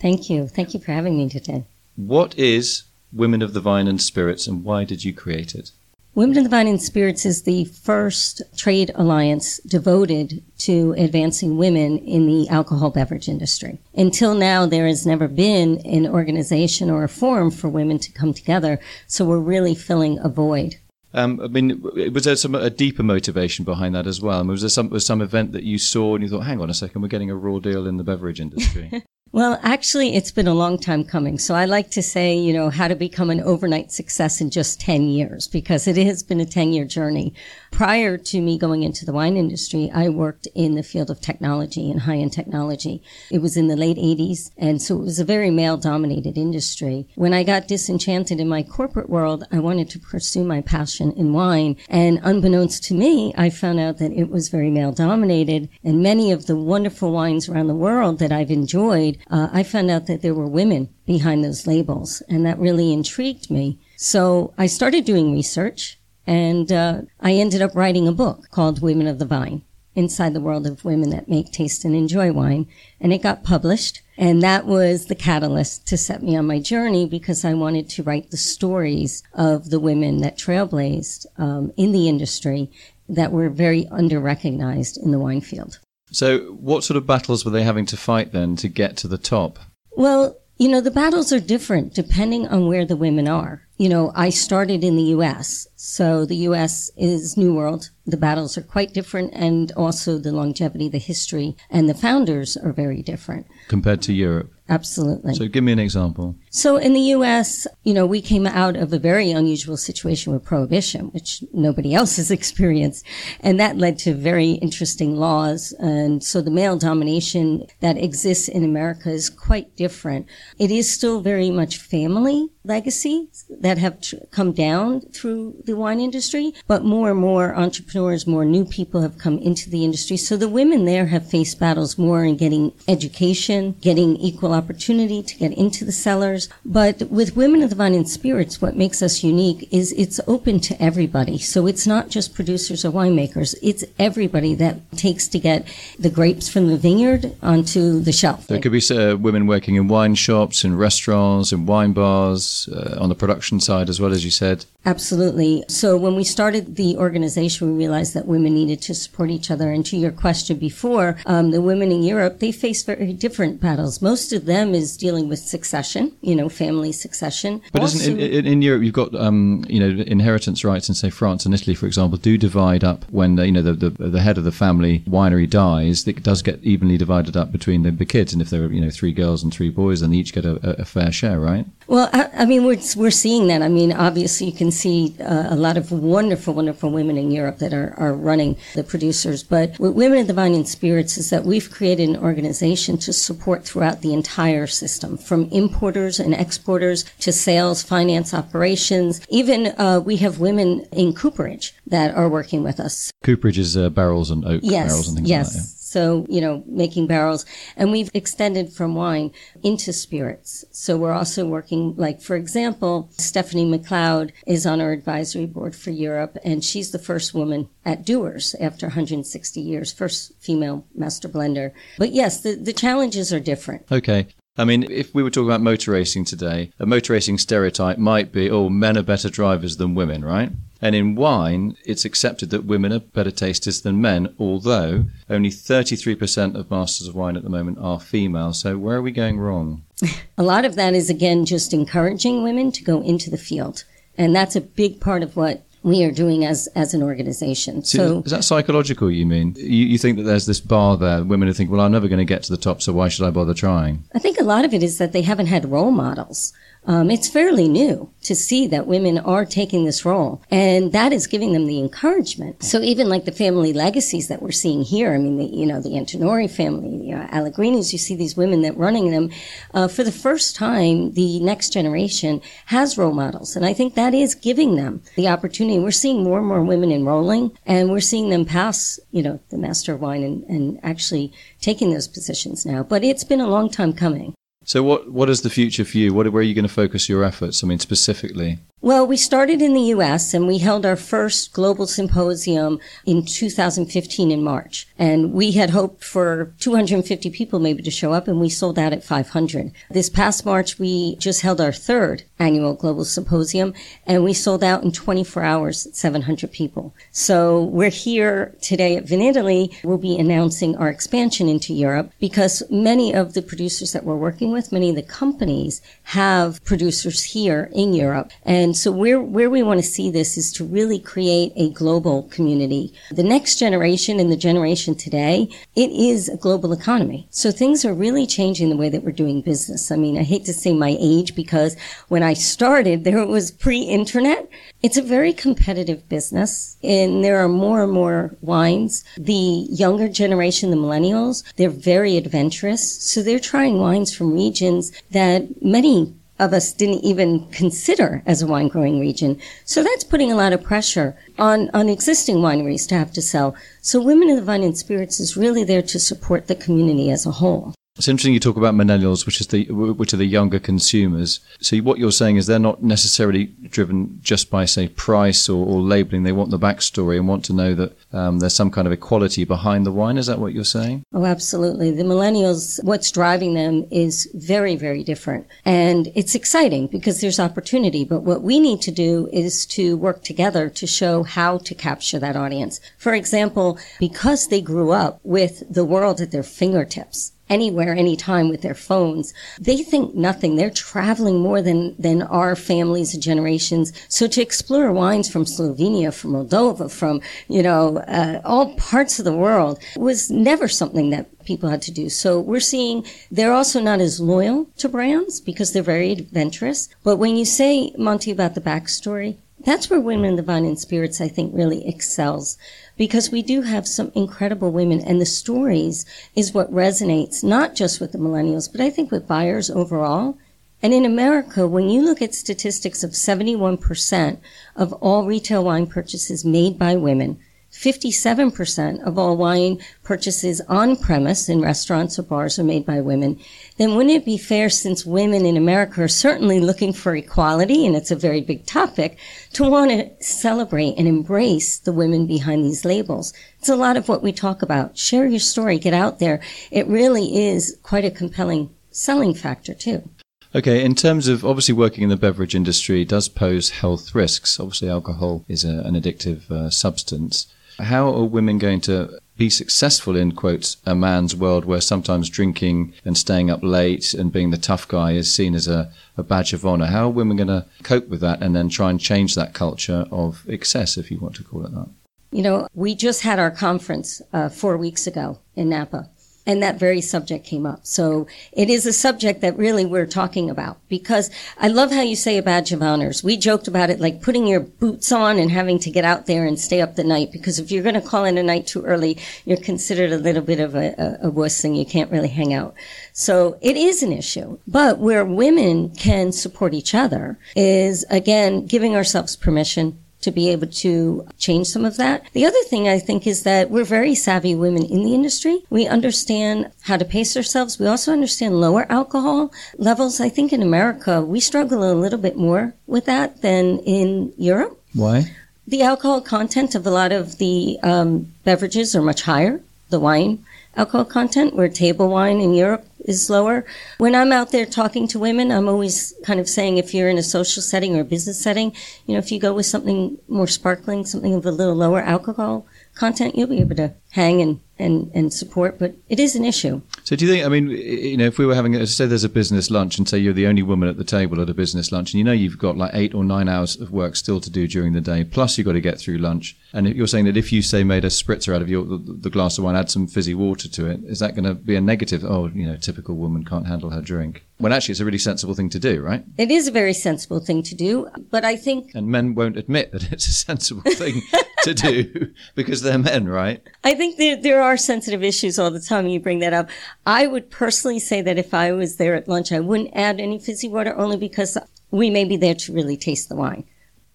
Thank 0.00 0.28
you. 0.28 0.48
Thank 0.48 0.74
you 0.74 0.80
for 0.80 0.90
having 0.90 1.16
me 1.16 1.28
today. 1.28 1.66
What 1.94 2.36
is 2.36 2.82
Women 3.12 3.42
of 3.42 3.52
the 3.52 3.60
Vine 3.60 3.88
and 3.88 4.00
Spirits 4.00 4.46
and 4.46 4.64
why 4.64 4.84
did 4.84 5.04
you 5.04 5.12
create 5.12 5.54
it? 5.54 5.72
Women 6.14 6.36
of 6.36 6.44
the 6.44 6.50
Vine 6.50 6.66
and 6.66 6.82
Spirits 6.82 7.24
is 7.24 7.42
the 7.42 7.64
first 7.64 8.42
trade 8.56 8.90
alliance 8.94 9.58
devoted 9.60 10.42
to 10.58 10.94
advancing 10.98 11.56
women 11.56 11.98
in 11.98 12.26
the 12.26 12.48
alcohol 12.50 12.90
beverage 12.90 13.28
industry. 13.28 13.78
Until 13.94 14.34
now, 14.34 14.66
there 14.66 14.86
has 14.86 15.06
never 15.06 15.26
been 15.26 15.78
an 15.86 16.06
organization 16.06 16.90
or 16.90 17.02
a 17.02 17.08
forum 17.08 17.50
for 17.50 17.68
women 17.68 17.98
to 17.98 18.12
come 18.12 18.34
together, 18.34 18.78
so 19.06 19.24
we're 19.24 19.38
really 19.38 19.74
filling 19.74 20.18
a 20.18 20.28
void. 20.28 20.76
Um, 21.14 21.40
I 21.40 21.48
mean, 21.48 21.82
was 22.12 22.24
there 22.24 22.36
some 22.36 22.54
a 22.54 22.70
deeper 22.70 23.02
motivation 23.02 23.64
behind 23.64 23.94
that 23.94 24.06
as 24.06 24.20
well? 24.20 24.40
I 24.40 24.42
mean, 24.42 24.52
was 24.52 24.62
there 24.62 24.70
some 24.70 24.90
was 24.90 25.06
some 25.06 25.22
event 25.22 25.52
that 25.52 25.62
you 25.62 25.78
saw 25.78 26.14
and 26.14 26.24
you 26.24 26.30
thought, 26.30 26.44
"Hang 26.44 26.60
on 26.60 26.70
a 26.70 26.74
second, 26.74 27.02
we're 27.02 27.08
getting 27.08 27.30
a 27.30 27.36
raw 27.36 27.58
deal 27.58 27.86
in 27.86 27.96
the 27.96 28.04
beverage 28.04 28.40
industry"? 28.40 29.02
Well, 29.34 29.58
actually, 29.62 30.14
it's 30.14 30.30
been 30.30 30.46
a 30.46 30.52
long 30.52 30.76
time 30.76 31.04
coming. 31.04 31.38
So 31.38 31.54
I 31.54 31.64
like 31.64 31.90
to 31.92 32.02
say, 32.02 32.36
you 32.36 32.52
know, 32.52 32.68
how 32.68 32.86
to 32.86 32.94
become 32.94 33.30
an 33.30 33.40
overnight 33.40 33.90
success 33.90 34.42
in 34.42 34.50
just 34.50 34.78
10 34.78 35.08
years 35.08 35.48
because 35.48 35.86
it 35.88 35.96
has 35.96 36.22
been 36.22 36.38
a 36.38 36.44
10 36.44 36.74
year 36.74 36.84
journey. 36.84 37.32
Prior 37.72 38.18
to 38.18 38.40
me 38.42 38.58
going 38.58 38.82
into 38.82 39.06
the 39.06 39.14
wine 39.14 39.34
industry, 39.34 39.90
I 39.94 40.10
worked 40.10 40.46
in 40.54 40.74
the 40.74 40.82
field 40.82 41.10
of 41.10 41.22
technology 41.22 41.90
and 41.90 42.02
high 42.02 42.18
end 42.18 42.32
technology. 42.32 43.02
It 43.30 43.40
was 43.40 43.56
in 43.56 43.68
the 43.68 43.76
late 43.76 43.96
80s. 43.96 44.50
And 44.58 44.80
so 44.80 44.96
it 44.96 45.04
was 45.04 45.18
a 45.18 45.24
very 45.24 45.50
male 45.50 45.78
dominated 45.78 46.36
industry. 46.36 47.08
When 47.14 47.32
I 47.32 47.42
got 47.42 47.66
disenchanted 47.66 48.38
in 48.38 48.48
my 48.48 48.62
corporate 48.62 49.08
world, 49.08 49.44
I 49.50 49.58
wanted 49.58 49.88
to 49.90 49.98
pursue 49.98 50.44
my 50.44 50.60
passion 50.60 51.12
in 51.12 51.32
wine. 51.32 51.76
And 51.88 52.20
unbeknownst 52.22 52.84
to 52.84 52.94
me, 52.94 53.32
I 53.38 53.48
found 53.48 53.80
out 53.80 53.96
that 53.98 54.12
it 54.12 54.28
was 54.28 54.50
very 54.50 54.70
male 54.70 54.92
dominated. 54.92 55.70
And 55.82 56.02
many 56.02 56.30
of 56.30 56.46
the 56.46 56.56
wonderful 56.56 57.10
wines 57.10 57.48
around 57.48 57.68
the 57.68 57.74
world 57.74 58.18
that 58.18 58.30
I've 58.30 58.50
enjoyed, 58.50 59.16
uh, 59.30 59.48
I 59.50 59.62
found 59.62 59.90
out 59.90 60.06
that 60.08 60.20
there 60.20 60.34
were 60.34 60.46
women 60.46 60.90
behind 61.06 61.42
those 61.42 61.66
labels. 61.66 62.22
And 62.28 62.44
that 62.44 62.58
really 62.58 62.92
intrigued 62.92 63.50
me. 63.50 63.78
So 63.96 64.52
I 64.58 64.66
started 64.66 65.06
doing 65.06 65.32
research. 65.32 65.98
And 66.26 66.70
uh, 66.70 67.02
I 67.20 67.32
ended 67.32 67.62
up 67.62 67.74
writing 67.74 68.06
a 68.06 68.12
book 68.12 68.48
called 68.50 68.82
Women 68.82 69.06
of 69.06 69.18
the 69.18 69.24
Vine 69.24 69.62
Inside 69.94 70.32
the 70.32 70.40
World 70.40 70.66
of 70.66 70.84
Women 70.84 71.10
That 71.10 71.28
Make, 71.28 71.52
Taste, 71.52 71.84
and 71.84 71.94
Enjoy 71.94 72.32
Wine. 72.32 72.66
And 73.00 73.12
it 73.12 73.22
got 73.22 73.44
published. 73.44 74.00
And 74.16 74.42
that 74.42 74.66
was 74.66 75.06
the 75.06 75.14
catalyst 75.14 75.86
to 75.88 75.96
set 75.96 76.22
me 76.22 76.36
on 76.36 76.46
my 76.46 76.60
journey 76.60 77.06
because 77.06 77.44
I 77.44 77.54
wanted 77.54 77.88
to 77.90 78.02
write 78.02 78.30
the 78.30 78.36
stories 78.36 79.22
of 79.34 79.70
the 79.70 79.80
women 79.80 80.20
that 80.20 80.38
trailblazed 80.38 81.26
um, 81.38 81.72
in 81.76 81.92
the 81.92 82.08
industry 82.08 82.70
that 83.08 83.32
were 83.32 83.50
very 83.50 83.86
under 83.88 84.20
recognized 84.20 84.96
in 84.96 85.10
the 85.10 85.18
wine 85.18 85.40
field. 85.40 85.78
so, 86.10 86.38
what 86.52 86.84
sort 86.84 86.96
of 86.96 87.06
battles 87.06 87.44
were 87.44 87.50
they 87.50 87.62
having 87.62 87.86
to 87.86 87.96
fight 87.96 88.32
then 88.32 88.56
to 88.56 88.68
get 88.68 88.96
to 88.98 89.08
the 89.08 89.18
top? 89.18 89.58
Well, 89.90 90.38
you 90.58 90.68
know, 90.68 90.80
the 90.80 90.90
battles 90.90 91.32
are 91.32 91.40
different 91.40 91.94
depending 91.94 92.46
on 92.48 92.66
where 92.66 92.84
the 92.84 92.96
women 92.96 93.28
are. 93.28 93.66
You 93.82 93.88
know, 93.88 94.12
I 94.14 94.30
started 94.30 94.84
in 94.84 94.94
the 94.94 95.08
U.S., 95.16 95.66
so 95.74 96.24
the 96.24 96.36
U.S. 96.48 96.92
is 96.96 97.36
New 97.36 97.52
World. 97.52 97.90
The 98.06 98.16
battles 98.16 98.56
are 98.56 98.62
quite 98.62 98.94
different, 98.94 99.32
and 99.34 99.72
also 99.72 100.18
the 100.18 100.30
longevity, 100.30 100.88
the 100.88 100.98
history, 100.98 101.56
and 101.68 101.88
the 101.88 101.94
founders 101.94 102.56
are 102.56 102.72
very 102.72 103.02
different. 103.02 103.44
compared 103.66 104.00
to 104.02 104.12
Europe. 104.12 104.52
Absolutely. 104.68 105.34
So 105.34 105.48
give 105.48 105.64
me 105.64 105.72
an 105.72 105.80
example. 105.80 106.36
So 106.54 106.76
in 106.76 106.92
the 106.92 107.00
U.S., 107.16 107.66
you 107.82 107.94
know, 107.94 108.04
we 108.04 108.20
came 108.20 108.46
out 108.46 108.76
of 108.76 108.92
a 108.92 108.98
very 108.98 109.30
unusual 109.30 109.78
situation 109.78 110.34
with 110.34 110.44
prohibition, 110.44 111.06
which 111.06 111.42
nobody 111.54 111.94
else 112.00 112.16
has 112.16 112.30
experienced. 112.30 113.06
And 113.40 113.58
that 113.58 113.78
led 113.78 113.98
to 114.00 114.12
very 114.12 114.50
interesting 114.50 115.16
laws. 115.16 115.72
And 115.78 116.22
so 116.22 116.42
the 116.42 116.50
male 116.50 116.76
domination 116.76 117.66
that 117.80 117.96
exists 117.96 118.48
in 118.48 118.64
America 118.64 119.08
is 119.08 119.30
quite 119.30 119.74
different. 119.76 120.26
It 120.58 120.70
is 120.70 120.92
still 120.92 121.22
very 121.22 121.50
much 121.50 121.78
family 121.78 122.50
legacies 122.64 123.44
that 123.48 123.78
have 123.78 124.00
tr- 124.00 124.16
come 124.30 124.52
down 124.52 125.00
through 125.00 125.56
the 125.64 125.74
wine 125.74 126.00
industry, 126.00 126.52
but 126.66 126.84
more 126.84 127.10
and 127.10 127.18
more 127.18 127.54
entrepreneurs, 127.54 128.26
more 128.26 128.44
new 128.44 128.64
people 128.64 129.00
have 129.00 129.18
come 129.18 129.38
into 129.38 129.68
the 129.68 129.84
industry. 129.84 130.16
So 130.16 130.36
the 130.36 130.48
women 130.48 130.84
there 130.84 131.06
have 131.06 131.28
faced 131.28 131.58
battles 131.58 131.98
more 131.98 132.24
in 132.24 132.36
getting 132.36 132.72
education, 132.86 133.76
getting 133.80 134.16
equal 134.16 134.52
opportunity 134.52 135.22
to 135.22 135.36
get 135.36 135.52
into 135.52 135.84
the 135.84 135.92
cellars. 135.92 136.41
But 136.64 137.02
with 137.10 137.36
Women 137.36 137.62
of 137.62 137.70
the 137.70 137.76
Vine 137.76 137.94
and 137.94 138.08
Spirits, 138.08 138.60
what 138.60 138.76
makes 138.76 139.02
us 139.02 139.22
unique 139.22 139.68
is 139.72 139.92
it's 139.92 140.20
open 140.26 140.60
to 140.60 140.82
everybody. 140.82 141.38
So 141.38 141.66
it's 141.66 141.86
not 141.86 142.08
just 142.08 142.34
producers 142.34 142.84
or 142.84 142.90
winemakers. 142.90 143.54
It's 143.62 143.84
everybody 143.98 144.54
that 144.56 144.90
takes 144.96 145.28
to 145.28 145.38
get 145.38 145.66
the 145.98 146.10
grapes 146.10 146.48
from 146.48 146.68
the 146.68 146.76
vineyard 146.76 147.36
onto 147.42 148.00
the 148.00 148.12
shelf. 148.12 148.46
There 148.46 148.60
could 148.60 148.72
be 148.72 148.82
uh, 148.90 149.16
women 149.16 149.46
working 149.46 149.74
in 149.76 149.88
wine 149.88 150.14
shops, 150.14 150.64
in 150.64 150.76
restaurants, 150.76 151.52
in 151.52 151.66
wine 151.66 151.92
bars, 151.92 152.68
uh, 152.72 152.98
on 153.00 153.08
the 153.08 153.14
production 153.14 153.60
side 153.60 153.88
as 153.88 154.00
well, 154.00 154.12
as 154.12 154.24
you 154.24 154.30
said. 154.30 154.64
Absolutely. 154.84 155.64
So 155.68 155.96
when 155.96 156.16
we 156.16 156.24
started 156.24 156.76
the 156.76 156.96
organization, 156.96 157.70
we 157.70 157.78
realized 157.78 158.14
that 158.14 158.26
women 158.26 158.54
needed 158.54 158.82
to 158.82 158.94
support 158.94 159.30
each 159.30 159.50
other. 159.50 159.70
And 159.70 159.86
to 159.86 159.96
your 159.96 160.10
question 160.10 160.58
before, 160.58 161.18
um, 161.26 161.52
the 161.52 161.60
women 161.62 161.92
in 161.92 162.02
Europe, 162.02 162.40
they 162.40 162.50
face 162.52 162.82
very 162.82 163.12
different 163.12 163.60
battles. 163.60 164.02
Most 164.02 164.32
of 164.32 164.46
them 164.46 164.74
is 164.74 164.96
dealing 164.96 165.28
with 165.28 165.38
succession, 165.38 166.12
you 166.20 166.34
know, 166.34 166.48
family 166.48 166.92
succession. 166.92 167.60
But 167.72 167.82
Also- 167.82 167.98
isn't 167.98 168.18
in, 168.18 168.32
in, 168.32 168.46
in 168.46 168.62
Europe 168.62 168.82
you've 168.82 168.92
got 168.94 169.14
um, 169.14 169.64
you 169.68 169.78
know 169.78 170.02
inheritance 170.04 170.64
rights 170.64 170.88
in 170.88 170.94
say 170.94 171.10
France 171.10 171.44
and 171.46 171.54
Italy, 171.54 171.74
for 171.74 171.86
example, 171.86 172.18
do 172.18 172.36
divide 172.36 172.82
up 172.82 173.04
when 173.10 173.36
you 173.38 173.52
know 173.52 173.62
the, 173.62 173.74
the 173.74 173.90
the 173.90 174.20
head 174.20 174.36
of 174.38 174.44
the 174.44 174.52
family 174.52 175.00
winery 175.08 175.48
dies. 175.48 176.06
It 176.08 176.22
does 176.22 176.42
get 176.42 176.62
evenly 176.64 176.96
divided 176.98 177.36
up 177.36 177.52
between 177.52 177.82
the, 177.84 177.92
the 177.92 178.04
kids, 178.04 178.32
and 178.32 178.42
if 178.42 178.50
there 178.50 178.64
are 178.64 178.72
you 178.72 178.80
know 178.80 178.90
three 178.90 179.12
girls 179.12 179.42
and 179.44 179.52
three 179.52 179.70
boys, 179.70 180.00
then 180.00 180.10
they 180.10 180.16
each 180.16 180.32
get 180.32 180.44
a, 180.44 180.54
a, 180.68 180.82
a 180.82 180.84
fair 180.84 181.12
share, 181.12 181.38
right? 181.38 181.66
Well, 181.86 182.08
I, 182.12 182.30
I 182.38 182.44
mean, 182.46 182.64
we're, 182.64 182.80
we're 182.96 183.10
seeing 183.10 183.48
that. 183.48 183.60
I 183.62 183.68
mean, 183.68 183.92
obviously, 183.92 184.46
you 184.46 184.52
can 184.52 184.71
see 184.72 185.14
uh, 185.20 185.46
a 185.50 185.56
lot 185.56 185.76
of 185.76 185.92
wonderful, 185.92 186.54
wonderful 186.54 186.90
women 186.90 187.16
in 187.16 187.30
Europe 187.30 187.58
that 187.58 187.72
are, 187.72 187.94
are 187.96 188.14
running 188.14 188.56
the 188.74 188.82
producers. 188.82 189.42
But 189.42 189.78
with 189.78 189.92
Women 189.92 190.18
of 190.18 190.26
the 190.26 190.32
Vine 190.32 190.54
and 190.54 190.68
Spirits 190.68 191.16
is 191.18 191.30
that 191.30 191.44
we've 191.44 191.70
created 191.70 192.08
an 192.08 192.16
organization 192.16 192.98
to 192.98 193.12
support 193.12 193.64
throughout 193.64 194.00
the 194.00 194.12
entire 194.12 194.66
system, 194.66 195.16
from 195.16 195.48
importers 195.50 196.18
and 196.18 196.34
exporters 196.34 197.04
to 197.20 197.32
sales, 197.32 197.82
finance, 197.82 198.34
operations. 198.34 199.20
Even 199.28 199.66
uh, 199.78 200.00
we 200.04 200.16
have 200.16 200.38
women 200.40 200.86
in 200.92 201.14
cooperage 201.14 201.74
that 201.86 202.14
are 202.14 202.28
working 202.28 202.62
with 202.62 202.80
us. 202.80 203.10
Cooperage 203.22 203.58
is 203.58 203.76
uh, 203.76 203.90
barrels 203.90 204.30
and 204.30 204.44
oak 204.44 204.60
Yes, 204.64 204.88
barrels 204.88 205.08
and 205.08 205.16
things 205.18 205.28
yes. 205.28 205.54
like 205.54 205.62
that. 205.62 205.81
So, 205.92 206.24
you 206.26 206.40
know, 206.40 206.64
making 206.66 207.06
barrels. 207.06 207.44
And 207.76 207.92
we've 207.92 208.10
extended 208.14 208.72
from 208.72 208.94
wine 208.94 209.30
into 209.62 209.92
spirits. 209.92 210.64
So 210.70 210.96
we're 210.96 211.12
also 211.12 211.46
working, 211.46 211.94
like, 211.96 212.22
for 212.22 212.34
example, 212.34 213.10
Stephanie 213.18 213.66
McLeod 213.66 214.30
is 214.46 214.64
on 214.64 214.80
our 214.80 214.92
advisory 214.92 215.44
board 215.44 215.76
for 215.76 215.90
Europe, 215.90 216.38
and 216.42 216.64
she's 216.64 216.92
the 216.92 216.98
first 216.98 217.34
woman 217.34 217.68
at 217.84 218.06
Dewar's 218.06 218.54
after 218.54 218.86
160 218.86 219.60
years, 219.60 219.92
first 219.92 220.32
female 220.40 220.86
master 220.94 221.28
blender. 221.28 221.72
But 221.98 222.12
yes, 222.12 222.40
the, 222.40 222.54
the 222.54 222.72
challenges 222.72 223.30
are 223.30 223.40
different. 223.40 223.84
Okay. 223.92 224.28
I 224.56 224.64
mean, 224.64 224.90
if 224.90 225.14
we 225.14 225.22
were 225.22 225.30
talking 225.30 225.48
about 225.48 225.60
motor 225.60 225.92
racing 225.92 226.24
today, 226.24 226.70
a 226.78 226.86
motor 226.86 227.12
racing 227.12 227.36
stereotype 227.36 227.98
might 227.98 228.32
be, 228.32 228.50
oh, 228.50 228.70
men 228.70 228.96
are 228.96 229.02
better 229.02 229.28
drivers 229.28 229.76
than 229.76 229.94
women, 229.94 230.24
right? 230.24 230.52
And 230.82 230.96
in 230.96 231.14
wine, 231.14 231.76
it's 231.86 232.04
accepted 232.04 232.50
that 232.50 232.64
women 232.64 232.92
are 232.92 232.98
better 232.98 233.30
tasters 233.30 233.80
than 233.82 234.00
men, 234.00 234.34
although 234.38 235.04
only 235.30 235.48
33% 235.48 236.56
of 236.56 236.70
masters 236.70 237.06
of 237.06 237.14
wine 237.14 237.36
at 237.36 237.44
the 237.44 237.48
moment 237.48 237.78
are 237.80 238.00
female. 238.00 238.52
So 238.52 238.76
where 238.76 238.96
are 238.96 239.02
we 239.02 239.12
going 239.12 239.38
wrong? 239.38 239.84
A 240.38 240.42
lot 240.42 240.64
of 240.64 240.74
that 240.74 240.94
is, 240.94 241.08
again, 241.08 241.46
just 241.46 241.72
encouraging 241.72 242.42
women 242.42 242.72
to 242.72 242.82
go 242.82 243.00
into 243.00 243.30
the 243.30 243.38
field. 243.38 243.84
And 244.18 244.34
that's 244.34 244.56
a 244.56 244.60
big 244.60 245.00
part 245.00 245.22
of 245.22 245.36
what 245.36 245.64
we 245.82 246.04
are 246.04 246.10
doing 246.10 246.44
as 246.44 246.68
as 246.74 246.94
an 246.94 247.02
organization. 247.02 247.82
See, 247.82 247.98
so 247.98 248.22
is 248.24 248.30
that 248.30 248.44
psychological? 248.44 249.10
You 249.10 249.26
mean 249.26 249.54
you, 249.56 249.86
you 249.86 249.98
think 249.98 250.16
that 250.18 250.24
there's 250.24 250.46
this 250.46 250.60
bar 250.60 250.96
there? 250.96 251.24
Women 251.24 251.48
who 251.48 251.54
think, 251.54 251.70
well, 251.70 251.80
I'm 251.80 251.92
never 251.92 252.08
going 252.08 252.18
to 252.18 252.24
get 252.24 252.42
to 252.44 252.52
the 252.52 252.56
top, 252.56 252.82
so 252.82 252.92
why 252.92 253.08
should 253.08 253.26
I 253.26 253.30
bother 253.30 253.54
trying? 253.54 254.04
I 254.14 254.18
think 254.18 254.38
a 254.38 254.44
lot 254.44 254.64
of 254.64 254.74
it 254.74 254.82
is 254.82 254.98
that 254.98 255.12
they 255.12 255.22
haven't 255.22 255.46
had 255.46 255.70
role 255.70 255.90
models. 255.90 256.52
Um, 256.84 257.10
it's 257.10 257.28
fairly 257.28 257.68
new 257.68 258.10
to 258.22 258.34
see 258.34 258.66
that 258.66 258.88
women 258.88 259.18
are 259.18 259.44
taking 259.44 259.84
this 259.84 260.04
role, 260.04 260.42
and 260.50 260.92
that 260.92 261.12
is 261.12 261.28
giving 261.28 261.52
them 261.52 261.66
the 261.66 261.78
encouragement. 261.78 262.62
So 262.62 262.80
even 262.80 263.08
like 263.08 263.24
the 263.24 263.32
family 263.32 263.72
legacies 263.72 264.28
that 264.28 264.42
we're 264.42 264.50
seeing 264.50 264.82
here, 264.82 265.14
I 265.14 265.18
mean, 265.18 265.36
the, 265.36 265.44
you 265.44 265.64
know, 265.64 265.80
the 265.80 265.90
Antinori 265.90 266.50
family, 266.50 266.98
the 266.98 267.12
uh, 267.14 267.28
Allegrinis, 267.28 267.92
you 267.92 267.98
see 267.98 268.16
these 268.16 268.36
women 268.36 268.62
that 268.62 268.76
running 268.76 269.10
them. 269.10 269.30
Uh, 269.72 269.86
for 269.86 270.02
the 270.02 270.12
first 270.12 270.56
time, 270.56 271.12
the 271.12 271.38
next 271.40 271.72
generation 271.72 272.40
has 272.66 272.98
role 272.98 273.14
models, 273.14 273.54
and 273.54 273.64
I 273.64 273.74
think 273.74 273.94
that 273.94 274.12
is 274.12 274.34
giving 274.34 274.74
them 274.74 275.02
the 275.14 275.28
opportunity. 275.28 275.78
We're 275.78 275.92
seeing 275.92 276.24
more 276.24 276.38
and 276.38 276.48
more 276.48 276.62
women 276.62 276.90
enrolling, 276.90 277.56
and 277.64 277.90
we're 277.90 278.00
seeing 278.00 278.30
them 278.30 278.44
pass, 278.44 278.98
you 279.12 279.22
know, 279.22 279.38
the 279.50 279.58
Master 279.58 279.94
of 279.94 280.00
Wine 280.00 280.24
and, 280.24 280.42
and 280.44 280.80
actually 280.82 281.32
taking 281.60 281.92
those 281.92 282.08
positions 282.08 282.66
now. 282.66 282.82
But 282.82 283.04
it's 283.04 283.24
been 283.24 283.40
a 283.40 283.46
long 283.46 283.70
time 283.70 283.92
coming. 283.92 284.34
So, 284.64 284.82
what 284.82 285.10
what 285.10 285.28
is 285.28 285.42
the 285.42 285.50
future 285.50 285.84
for 285.84 285.98
you? 285.98 286.14
What, 286.14 286.30
where 286.32 286.40
are 286.40 286.44
you 286.44 286.54
going 286.54 286.66
to 286.66 286.72
focus 286.72 287.08
your 287.08 287.24
efforts? 287.24 287.62
I 287.62 287.66
mean, 287.66 287.78
specifically. 287.78 288.58
Well, 288.84 289.06
we 289.06 289.16
started 289.16 289.62
in 289.62 289.74
the 289.74 289.92
US 289.94 290.34
and 290.34 290.48
we 290.48 290.58
held 290.58 290.84
our 290.84 290.96
first 290.96 291.52
global 291.52 291.86
symposium 291.86 292.80
in 293.06 293.24
2015 293.24 294.32
in 294.32 294.42
March. 294.42 294.88
And 294.98 295.32
we 295.32 295.52
had 295.52 295.70
hoped 295.70 296.02
for 296.02 296.52
250 296.58 297.30
people 297.30 297.60
maybe 297.60 297.80
to 297.84 297.92
show 297.92 298.12
up 298.12 298.26
and 298.26 298.40
we 298.40 298.48
sold 298.48 298.80
out 298.80 298.92
at 298.92 299.04
500. 299.04 299.70
This 299.88 300.10
past 300.10 300.44
March, 300.44 300.80
we 300.80 301.14
just 301.20 301.42
held 301.42 301.60
our 301.60 301.70
third 301.70 302.24
annual 302.40 302.74
global 302.74 303.04
symposium 303.04 303.72
and 304.04 304.24
we 304.24 304.34
sold 304.34 304.64
out 304.64 304.82
in 304.82 304.90
24 304.90 305.44
hours 305.44 305.86
at 305.86 305.94
700 305.94 306.50
people. 306.50 306.92
So 307.12 307.62
we're 307.62 307.88
here 307.88 308.52
today 308.60 308.96
at 308.96 309.06
Vinitaly. 309.06 309.72
We'll 309.84 309.96
be 309.96 310.18
announcing 310.18 310.74
our 310.76 310.88
expansion 310.88 311.48
into 311.48 311.72
Europe 311.72 312.10
because 312.18 312.64
many 312.68 313.14
of 313.14 313.34
the 313.34 313.42
producers 313.42 313.92
that 313.92 314.02
we're 314.02 314.16
working 314.16 314.50
with, 314.50 314.72
many 314.72 314.90
of 314.90 314.96
the 314.96 315.04
companies 315.04 315.80
have 316.02 316.64
producers 316.64 317.22
here 317.22 317.70
in 317.72 317.92
Europe. 317.94 318.32
And 318.44 318.71
and 318.72 318.76
so 318.78 318.90
where, 318.90 319.20
where 319.20 319.50
we 319.50 319.62
want 319.62 319.80
to 319.80 319.86
see 319.86 320.10
this 320.10 320.38
is 320.38 320.50
to 320.54 320.64
really 320.64 320.98
create 320.98 321.52
a 321.56 321.68
global 321.72 322.22
community. 322.30 322.94
The 323.10 323.22
next 323.22 323.56
generation 323.56 324.18
and 324.18 324.32
the 324.32 324.36
generation 324.48 324.94
today, 324.94 325.50
it 325.76 325.90
is 325.90 326.30
a 326.30 326.38
global 326.38 326.72
economy. 326.72 327.28
So 327.28 327.50
things 327.50 327.84
are 327.84 327.92
really 327.92 328.26
changing 328.26 328.70
the 328.70 328.78
way 328.78 328.88
that 328.88 329.02
we're 329.04 329.12
doing 329.12 329.42
business. 329.42 329.92
I 329.92 329.96
mean, 329.96 330.16
I 330.16 330.22
hate 330.22 330.46
to 330.46 330.54
say 330.54 330.72
my 330.72 330.96
age 330.98 331.34
because 331.34 331.76
when 332.08 332.22
I 332.22 332.32
started, 332.32 333.04
there 333.04 333.26
was 333.26 333.50
pre-internet. 333.50 334.48
It's 334.82 334.96
a 334.96 335.02
very 335.02 335.34
competitive 335.34 336.08
business 336.08 336.78
and 336.82 337.22
there 337.22 337.44
are 337.44 337.48
more 337.50 337.82
and 337.82 337.92
more 337.92 338.34
wines. 338.40 339.04
The 339.18 339.66
younger 339.68 340.08
generation, 340.08 340.70
the 340.70 340.76
millennials, 340.76 341.44
they're 341.56 341.68
very 341.68 342.16
adventurous. 342.16 343.02
So 343.02 343.22
they're 343.22 343.38
trying 343.38 343.80
wines 343.80 344.16
from 344.16 344.32
regions 344.32 344.92
that 345.10 345.62
many 345.62 346.14
of 346.42 346.52
us 346.52 346.72
didn't 346.72 347.04
even 347.04 347.46
consider 347.50 348.22
as 348.26 348.42
a 348.42 348.46
wine 348.46 348.66
growing 348.66 348.98
region. 348.98 349.40
So 349.64 349.84
that's 349.84 350.02
putting 350.02 350.32
a 350.32 350.36
lot 350.36 350.52
of 350.52 350.62
pressure 350.62 351.16
on, 351.38 351.70
on 351.72 351.88
existing 351.88 352.36
wineries 352.36 352.88
to 352.88 352.96
have 352.96 353.12
to 353.12 353.22
sell. 353.22 353.54
So 353.80 354.02
Women 354.02 354.28
in 354.28 354.36
the 354.36 354.42
Vine 354.42 354.64
and 354.64 354.76
Spirits 354.76 355.20
is 355.20 355.36
really 355.36 355.62
there 355.62 355.82
to 355.82 356.00
support 356.00 356.48
the 356.48 356.56
community 356.56 357.10
as 357.10 357.26
a 357.26 357.30
whole. 357.30 357.74
It's 357.96 358.08
interesting 358.08 358.32
you 358.32 358.40
talk 358.40 358.56
about 358.56 358.74
millennials, 358.74 359.26
which 359.26 359.38
is 359.38 359.48
the 359.48 359.66
which 359.70 360.14
are 360.14 360.16
the 360.16 360.24
younger 360.24 360.58
consumers. 360.58 361.40
So 361.60 361.76
what 361.78 361.98
you're 361.98 362.10
saying 362.10 362.36
is 362.36 362.46
they're 362.46 362.58
not 362.58 362.82
necessarily 362.82 363.52
driven 363.68 364.18
just 364.22 364.50
by 364.50 364.64
say 364.64 364.88
price 364.88 365.46
or, 365.46 365.66
or 365.66 365.82
labeling. 365.82 366.22
They 366.22 366.32
want 366.32 366.50
the 366.50 366.58
backstory 366.58 367.18
and 367.18 367.28
want 367.28 367.44
to 367.44 367.52
know 367.52 367.74
that 367.74 367.94
um, 368.14 368.38
there's 368.38 368.54
some 368.54 368.70
kind 368.70 368.86
of 368.86 368.94
equality 368.94 369.44
behind 369.44 369.84
the 369.84 369.92
wine. 369.92 370.16
Is 370.16 370.26
that 370.26 370.38
what 370.38 370.54
you're 370.54 370.64
saying? 370.64 371.04
Oh, 371.12 371.26
absolutely. 371.26 371.90
The 371.90 372.02
millennials, 372.02 372.82
what's 372.82 373.12
driving 373.12 373.52
them 373.52 373.86
is 373.90 374.26
very 374.32 374.74
very 374.74 375.04
different, 375.04 375.46
and 375.66 376.10
it's 376.14 376.34
exciting 376.34 376.86
because 376.86 377.20
there's 377.20 377.38
opportunity. 377.38 378.06
But 378.06 378.22
what 378.22 378.40
we 378.40 378.58
need 378.58 378.80
to 378.82 378.90
do 378.90 379.28
is 379.34 379.66
to 379.66 379.98
work 379.98 380.24
together 380.24 380.70
to 380.70 380.86
show 380.86 381.24
how 381.24 381.58
to 381.58 381.74
capture 381.74 382.18
that 382.20 382.36
audience. 382.36 382.80
For 382.96 383.12
example, 383.12 383.78
because 384.00 384.48
they 384.48 384.62
grew 384.62 384.92
up 384.92 385.20
with 385.24 385.62
the 385.68 385.84
world 385.84 386.22
at 386.22 386.30
their 386.30 386.42
fingertips 386.42 387.32
anywhere, 387.52 387.94
anytime 387.94 388.48
with 388.48 388.62
their 388.62 388.74
phones. 388.74 389.34
They 389.60 389.78
think 389.82 390.14
nothing. 390.14 390.56
They're 390.56 390.70
traveling 390.70 391.38
more 391.40 391.60
than, 391.60 391.94
than 391.98 392.22
our 392.22 392.56
families 392.56 393.12
and 393.14 393.22
generations. 393.22 393.92
So 394.08 394.26
to 394.28 394.40
explore 394.40 394.90
wines 394.92 395.30
from 395.30 395.44
Slovenia, 395.44 396.10
from 396.14 396.32
Moldova, 396.32 396.90
from, 396.90 397.20
you 397.48 397.62
know, 397.62 397.98
uh, 397.98 398.40
all 398.44 398.74
parts 398.76 399.18
of 399.18 399.24
the 399.24 399.40
world 399.44 399.78
was 399.96 400.30
never 400.30 400.66
something 400.68 401.10
that 401.10 401.26
people 401.44 401.68
had 401.68 401.82
to 401.82 401.90
do. 401.90 402.08
So 402.08 402.40
we're 402.40 402.60
seeing 402.60 403.04
they're 403.30 403.52
also 403.52 403.80
not 403.80 404.00
as 404.00 404.20
loyal 404.20 404.66
to 404.78 404.88
brands 404.88 405.40
because 405.40 405.72
they're 405.72 405.82
very 405.82 406.12
adventurous. 406.12 406.88
But 407.02 407.16
when 407.16 407.36
you 407.36 407.44
say, 407.44 407.92
Monty, 407.98 408.30
about 408.30 408.54
the 408.54 408.60
backstory, 408.60 409.36
that's 409.64 409.88
where 409.88 410.00
Women 410.00 410.30
in 410.30 410.36
the 410.36 410.42
Vine 410.42 410.64
and 410.64 410.78
Spirits, 410.78 411.20
I 411.20 411.28
think, 411.28 411.54
really 411.54 411.86
excels 411.86 412.58
because 412.96 413.30
we 413.30 413.42
do 413.42 413.62
have 413.62 413.86
some 413.86 414.12
incredible 414.14 414.72
women 414.72 415.00
and 415.00 415.20
the 415.20 415.26
stories 415.26 416.04
is 416.34 416.52
what 416.52 416.72
resonates 416.72 417.44
not 417.44 417.74
just 417.74 418.00
with 418.00 418.12
the 418.12 418.18
millennials, 418.18 418.70
but 418.70 418.80
I 418.80 418.90
think 418.90 419.10
with 419.10 419.26
buyers 419.26 419.70
overall. 419.70 420.36
And 420.82 420.92
in 420.92 421.04
America, 421.04 421.68
when 421.68 421.88
you 421.88 422.02
look 422.02 422.20
at 422.20 422.34
statistics 422.34 423.04
of 423.04 423.12
71% 423.12 424.38
of 424.74 424.92
all 424.94 425.24
retail 425.24 425.64
wine 425.64 425.86
purchases 425.86 426.44
made 426.44 426.78
by 426.78 426.96
women, 426.96 427.38
57% 427.82 429.02
of 429.04 429.18
all 429.18 429.36
wine 429.36 429.80
purchases 430.04 430.60
on 430.68 430.94
premise 430.94 431.48
in 431.48 431.60
restaurants 431.60 432.16
or 432.16 432.22
bars 432.22 432.56
are 432.56 432.64
made 432.64 432.86
by 432.86 433.00
women, 433.00 433.40
then 433.76 433.96
wouldn't 433.96 434.14
it 434.14 434.24
be 434.24 434.38
fair 434.38 434.70
since 434.70 435.04
women 435.04 435.44
in 435.44 435.56
America 435.56 436.00
are 436.00 436.08
certainly 436.08 436.60
looking 436.60 436.92
for 436.92 437.16
equality, 437.16 437.84
and 437.84 437.96
it's 437.96 438.12
a 438.12 438.16
very 438.16 438.40
big 438.40 438.64
topic, 438.66 439.18
to 439.54 439.68
want 439.68 439.90
to 439.90 440.24
celebrate 440.24 440.94
and 440.96 441.08
embrace 441.08 441.80
the 441.80 441.92
women 441.92 442.24
behind 442.24 442.64
these 442.64 442.84
labels? 442.84 443.32
It's 443.58 443.68
a 443.68 443.74
lot 443.74 443.96
of 443.96 444.08
what 444.08 444.22
we 444.22 444.30
talk 444.30 444.62
about. 444.62 444.96
Share 444.96 445.26
your 445.26 445.40
story, 445.40 445.80
get 445.80 445.92
out 445.92 446.20
there. 446.20 446.40
It 446.70 446.86
really 446.86 447.36
is 447.36 447.76
quite 447.82 448.04
a 448.04 448.12
compelling 448.12 448.70
selling 448.92 449.34
factor 449.34 449.74
too. 449.74 450.08
Okay, 450.54 450.84
in 450.84 450.94
terms 450.94 451.28
of 451.28 451.44
obviously 451.44 451.74
working 451.74 452.04
in 452.04 452.10
the 452.10 452.16
beverage 452.16 452.54
industry 452.54 453.04
does 453.04 453.28
pose 453.28 453.70
health 453.70 454.14
risks. 454.14 454.60
Obviously, 454.60 454.88
alcohol 454.88 455.44
is 455.48 455.64
a, 455.64 455.80
an 455.80 455.94
addictive 455.94 456.50
uh, 456.50 456.68
substance. 456.68 457.46
How 457.78 458.12
are 458.14 458.24
women 458.24 458.58
going 458.58 458.80
to 458.82 459.18
be 459.36 459.50
successful 459.50 460.14
in 460.14 460.32
quotes 460.32 460.76
a 460.86 460.94
man's 460.94 461.34
world 461.34 461.64
where 461.64 461.80
sometimes 461.80 462.28
drinking 462.28 462.92
and 463.04 463.16
staying 463.16 463.50
up 463.50 463.60
late 463.62 464.14
and 464.14 464.32
being 464.32 464.50
the 464.50 464.58
tough 464.58 464.86
guy 464.86 465.12
is 465.12 465.32
seen 465.32 465.54
as 465.54 465.66
a, 465.66 465.90
a 466.16 466.22
badge 466.22 466.52
of 466.52 466.66
honor? 466.66 466.86
How 466.86 467.06
are 467.06 467.10
women 467.10 467.36
going 467.36 467.48
to 467.48 467.66
cope 467.82 468.08
with 468.08 468.20
that 468.20 468.42
and 468.42 468.54
then 468.54 468.68
try 468.68 468.90
and 468.90 469.00
change 469.00 469.34
that 469.34 469.54
culture 469.54 470.06
of 470.10 470.44
excess, 470.48 470.96
if 470.96 471.10
you 471.10 471.18
want 471.18 471.34
to 471.36 471.44
call 471.44 471.64
it 471.64 471.72
that? 471.72 471.88
You 472.30 472.42
know, 472.42 472.68
we 472.74 472.94
just 472.94 473.22
had 473.22 473.38
our 473.38 473.50
conference 473.50 474.22
uh, 474.32 474.48
four 474.48 474.76
weeks 474.76 475.06
ago 475.06 475.38
in 475.54 475.68
Napa 475.68 476.08
and 476.46 476.62
that 476.62 476.78
very 476.78 477.00
subject 477.00 477.44
came 477.44 477.66
up. 477.66 477.80
So 477.86 478.26
it 478.52 478.68
is 478.68 478.84
a 478.86 478.92
subject 478.92 479.40
that 479.40 479.56
really 479.56 479.84
we're 479.84 480.06
talking 480.06 480.50
about 480.50 480.78
because 480.88 481.30
I 481.58 481.68
love 481.68 481.92
how 481.92 482.02
you 482.02 482.16
say 482.16 482.36
a 482.36 482.42
badge 482.42 482.72
of 482.72 482.82
honors. 482.82 483.22
We 483.22 483.36
joked 483.36 483.68
about 483.68 483.90
it 483.90 484.00
like 484.00 484.22
putting 484.22 484.46
your 484.46 484.60
boots 484.60 485.12
on 485.12 485.38
and 485.38 485.50
having 485.50 485.78
to 485.80 485.90
get 485.90 486.04
out 486.04 486.26
there 486.26 486.44
and 486.44 486.58
stay 486.58 486.80
up 486.80 486.96
the 486.96 487.04
night 487.04 487.30
because 487.32 487.58
if 487.58 487.70
you're 487.70 487.82
going 487.82 487.94
to 487.94 488.00
call 488.00 488.24
in 488.24 488.38
a 488.38 488.42
night 488.42 488.66
too 488.66 488.82
early, 488.82 489.18
you're 489.44 489.56
considered 489.56 490.12
a 490.12 490.18
little 490.18 490.42
bit 490.42 490.58
of 490.58 490.74
a, 490.74 490.94
a, 491.22 491.28
a 491.28 491.30
wuss 491.30 491.62
and 491.64 491.76
you 491.76 491.86
can't 491.86 492.10
really 492.10 492.28
hang 492.28 492.52
out. 492.52 492.74
So 493.12 493.58
it 493.60 493.76
is 493.76 494.02
an 494.02 494.12
issue. 494.12 494.58
But 494.66 494.98
where 494.98 495.24
women 495.24 495.90
can 495.90 496.32
support 496.32 496.74
each 496.74 496.94
other 496.94 497.38
is 497.54 498.04
again 498.10 498.66
giving 498.66 498.96
ourselves 498.96 499.36
permission 499.36 500.01
to 500.22 500.30
be 500.30 500.48
able 500.48 500.66
to 500.66 501.26
change 501.38 501.66
some 501.66 501.84
of 501.84 501.96
that. 501.98 502.24
The 502.32 502.46
other 502.46 502.62
thing 502.64 502.88
I 502.88 502.98
think 502.98 503.26
is 503.26 503.42
that 503.42 503.70
we're 503.70 503.84
very 503.84 504.14
savvy 504.14 504.54
women 504.54 504.84
in 504.84 505.04
the 505.04 505.14
industry. 505.14 505.64
We 505.70 505.86
understand 505.86 506.70
how 506.82 506.96
to 506.96 507.04
pace 507.04 507.36
ourselves. 507.36 507.78
We 507.78 507.86
also 507.86 508.12
understand 508.12 508.60
lower 508.60 508.86
alcohol 508.90 509.52
levels. 509.78 510.20
I 510.20 510.28
think 510.28 510.52
in 510.52 510.62
America, 510.62 511.22
we 511.22 511.40
struggle 511.40 511.82
a 511.84 511.94
little 511.94 512.18
bit 512.18 512.36
more 512.36 512.74
with 512.86 513.04
that 513.06 513.42
than 513.42 513.78
in 513.80 514.32
Europe. 514.36 514.80
Why? 514.94 515.32
The 515.66 515.82
alcohol 515.82 516.20
content 516.20 516.74
of 516.74 516.86
a 516.86 516.90
lot 516.90 517.12
of 517.12 517.38
the 517.38 517.78
um, 517.82 518.32
beverages 518.44 518.96
are 518.96 519.02
much 519.02 519.22
higher. 519.22 519.60
The 519.90 520.00
wine 520.00 520.44
alcohol 520.76 521.04
content, 521.04 521.54
where 521.54 521.68
table 521.68 522.08
wine 522.08 522.40
in 522.40 522.54
Europe 522.54 522.86
is 523.04 523.28
lower. 523.30 523.64
When 523.98 524.14
I'm 524.14 524.32
out 524.32 524.50
there 524.50 524.66
talking 524.66 525.08
to 525.08 525.18
women, 525.18 525.50
I'm 525.50 525.68
always 525.68 526.14
kind 526.24 526.40
of 526.40 526.48
saying 526.48 526.78
if 526.78 526.94
you're 526.94 527.08
in 527.08 527.18
a 527.18 527.22
social 527.22 527.62
setting 527.62 527.96
or 527.96 528.00
a 528.00 528.04
business 528.04 528.40
setting, 528.40 528.74
you 529.06 529.14
know, 529.14 529.18
if 529.18 529.30
you 529.32 529.38
go 529.40 529.52
with 529.52 529.66
something 529.66 530.18
more 530.28 530.46
sparkling, 530.46 531.04
something 531.04 531.34
of 531.34 531.46
a 531.46 531.50
little 531.50 531.74
lower 531.74 532.00
alcohol 532.00 532.66
content 532.94 533.36
you'll 533.36 533.48
be 533.48 533.60
able 533.60 533.76
to 533.76 533.92
hang 534.10 534.40
and, 534.40 534.60
and, 534.82 535.10
and 535.14 535.32
support, 535.32 535.78
but 535.78 535.94
it 536.08 536.18
is 536.18 536.34
an 536.34 536.44
issue. 536.44 536.82
So 537.04 537.16
do 537.16 537.24
you 537.24 537.30
think? 537.30 537.46
I 537.46 537.48
mean, 537.48 537.68
you 537.70 538.16
know, 538.16 538.26
if 538.26 538.38
we 538.38 538.46
were 538.46 538.54
having, 538.54 538.84
say, 538.86 539.06
there's 539.06 539.24
a 539.24 539.28
business 539.28 539.70
lunch, 539.70 539.98
and 539.98 540.08
say 540.08 540.18
you're 540.18 540.32
the 540.32 540.46
only 540.46 540.62
woman 540.62 540.88
at 540.88 540.96
the 540.96 541.04
table 541.04 541.40
at 541.40 541.48
a 541.48 541.54
business 541.54 541.92
lunch, 541.92 542.12
and 542.12 542.18
you 542.18 542.24
know 542.24 542.32
you've 542.32 542.58
got 542.58 542.76
like 542.76 542.90
eight 542.94 543.14
or 543.14 543.24
nine 543.24 543.48
hours 543.48 543.80
of 543.80 543.92
work 543.92 544.16
still 544.16 544.40
to 544.40 544.50
do 544.50 544.66
during 544.66 544.92
the 544.92 545.00
day, 545.00 545.24
plus 545.24 545.56
you've 545.56 545.66
got 545.66 545.72
to 545.72 545.80
get 545.80 545.98
through 545.98 546.18
lunch, 546.18 546.56
and 546.72 546.88
you're 546.88 547.06
saying 547.06 547.24
that 547.26 547.36
if 547.36 547.52
you 547.52 547.62
say 547.62 547.84
made 547.84 548.04
a 548.04 548.08
spritzer 548.08 548.54
out 548.54 548.62
of 548.62 548.68
your 548.68 548.84
the, 548.84 548.98
the 548.98 549.30
glass 549.30 549.56
of 549.58 549.64
wine, 549.64 549.76
add 549.76 549.90
some 549.90 550.06
fizzy 550.06 550.34
water 550.34 550.68
to 550.68 550.86
it, 550.86 551.00
is 551.04 551.20
that 551.20 551.34
going 551.34 551.44
to 551.44 551.54
be 551.54 551.76
a 551.76 551.80
negative? 551.80 552.24
Oh, 552.24 552.48
you 552.48 552.66
know, 552.66 552.76
typical 552.76 553.14
woman 553.16 553.44
can't 553.44 553.66
handle 553.66 553.90
her 553.90 554.00
drink. 554.00 554.44
When 554.58 554.72
actually, 554.72 554.92
it's 554.92 555.00
a 555.00 555.04
really 555.04 555.18
sensible 555.18 555.54
thing 555.54 555.70
to 555.70 555.78
do, 555.78 556.00
right? 556.00 556.24
It 556.38 556.50
is 556.50 556.68
a 556.68 556.72
very 556.72 556.94
sensible 556.94 557.40
thing 557.40 557.62
to 557.64 557.74
do, 557.74 558.08
but 558.30 558.44
I 558.44 558.56
think, 558.56 558.94
and 558.94 559.08
men 559.08 559.34
won't 559.34 559.56
admit 559.56 559.92
that 559.92 560.12
it's 560.12 560.26
a 560.26 560.32
sensible 560.32 560.82
thing 560.82 561.22
to 561.64 561.74
do 561.74 562.32
because 562.54 562.82
they're 562.82 562.98
men, 562.98 563.28
right? 563.28 563.62
I 563.84 563.94
think 563.94 564.16
there 564.18 564.36
there 564.36 564.62
are 564.62 564.71
sensitive 564.76 565.22
issues 565.22 565.58
all 565.58 565.70
the 565.70 565.80
time. 565.80 566.06
You 566.06 566.20
bring 566.20 566.40
that 566.40 566.52
up. 566.52 566.68
I 567.06 567.26
would 567.26 567.50
personally 567.50 567.98
say 567.98 568.22
that 568.22 568.38
if 568.38 568.54
I 568.54 568.72
was 568.72 568.96
there 568.96 569.14
at 569.14 569.28
lunch, 569.28 569.52
I 569.52 569.60
wouldn't 569.60 569.90
add 569.94 570.20
any 570.20 570.38
fizzy 570.38 570.68
water 570.68 570.96
only 570.96 571.16
because 571.16 571.58
we 571.90 572.10
may 572.10 572.24
be 572.24 572.36
there 572.36 572.54
to 572.54 572.72
really 572.72 572.96
taste 572.96 573.28
the 573.28 573.36
wine. 573.36 573.64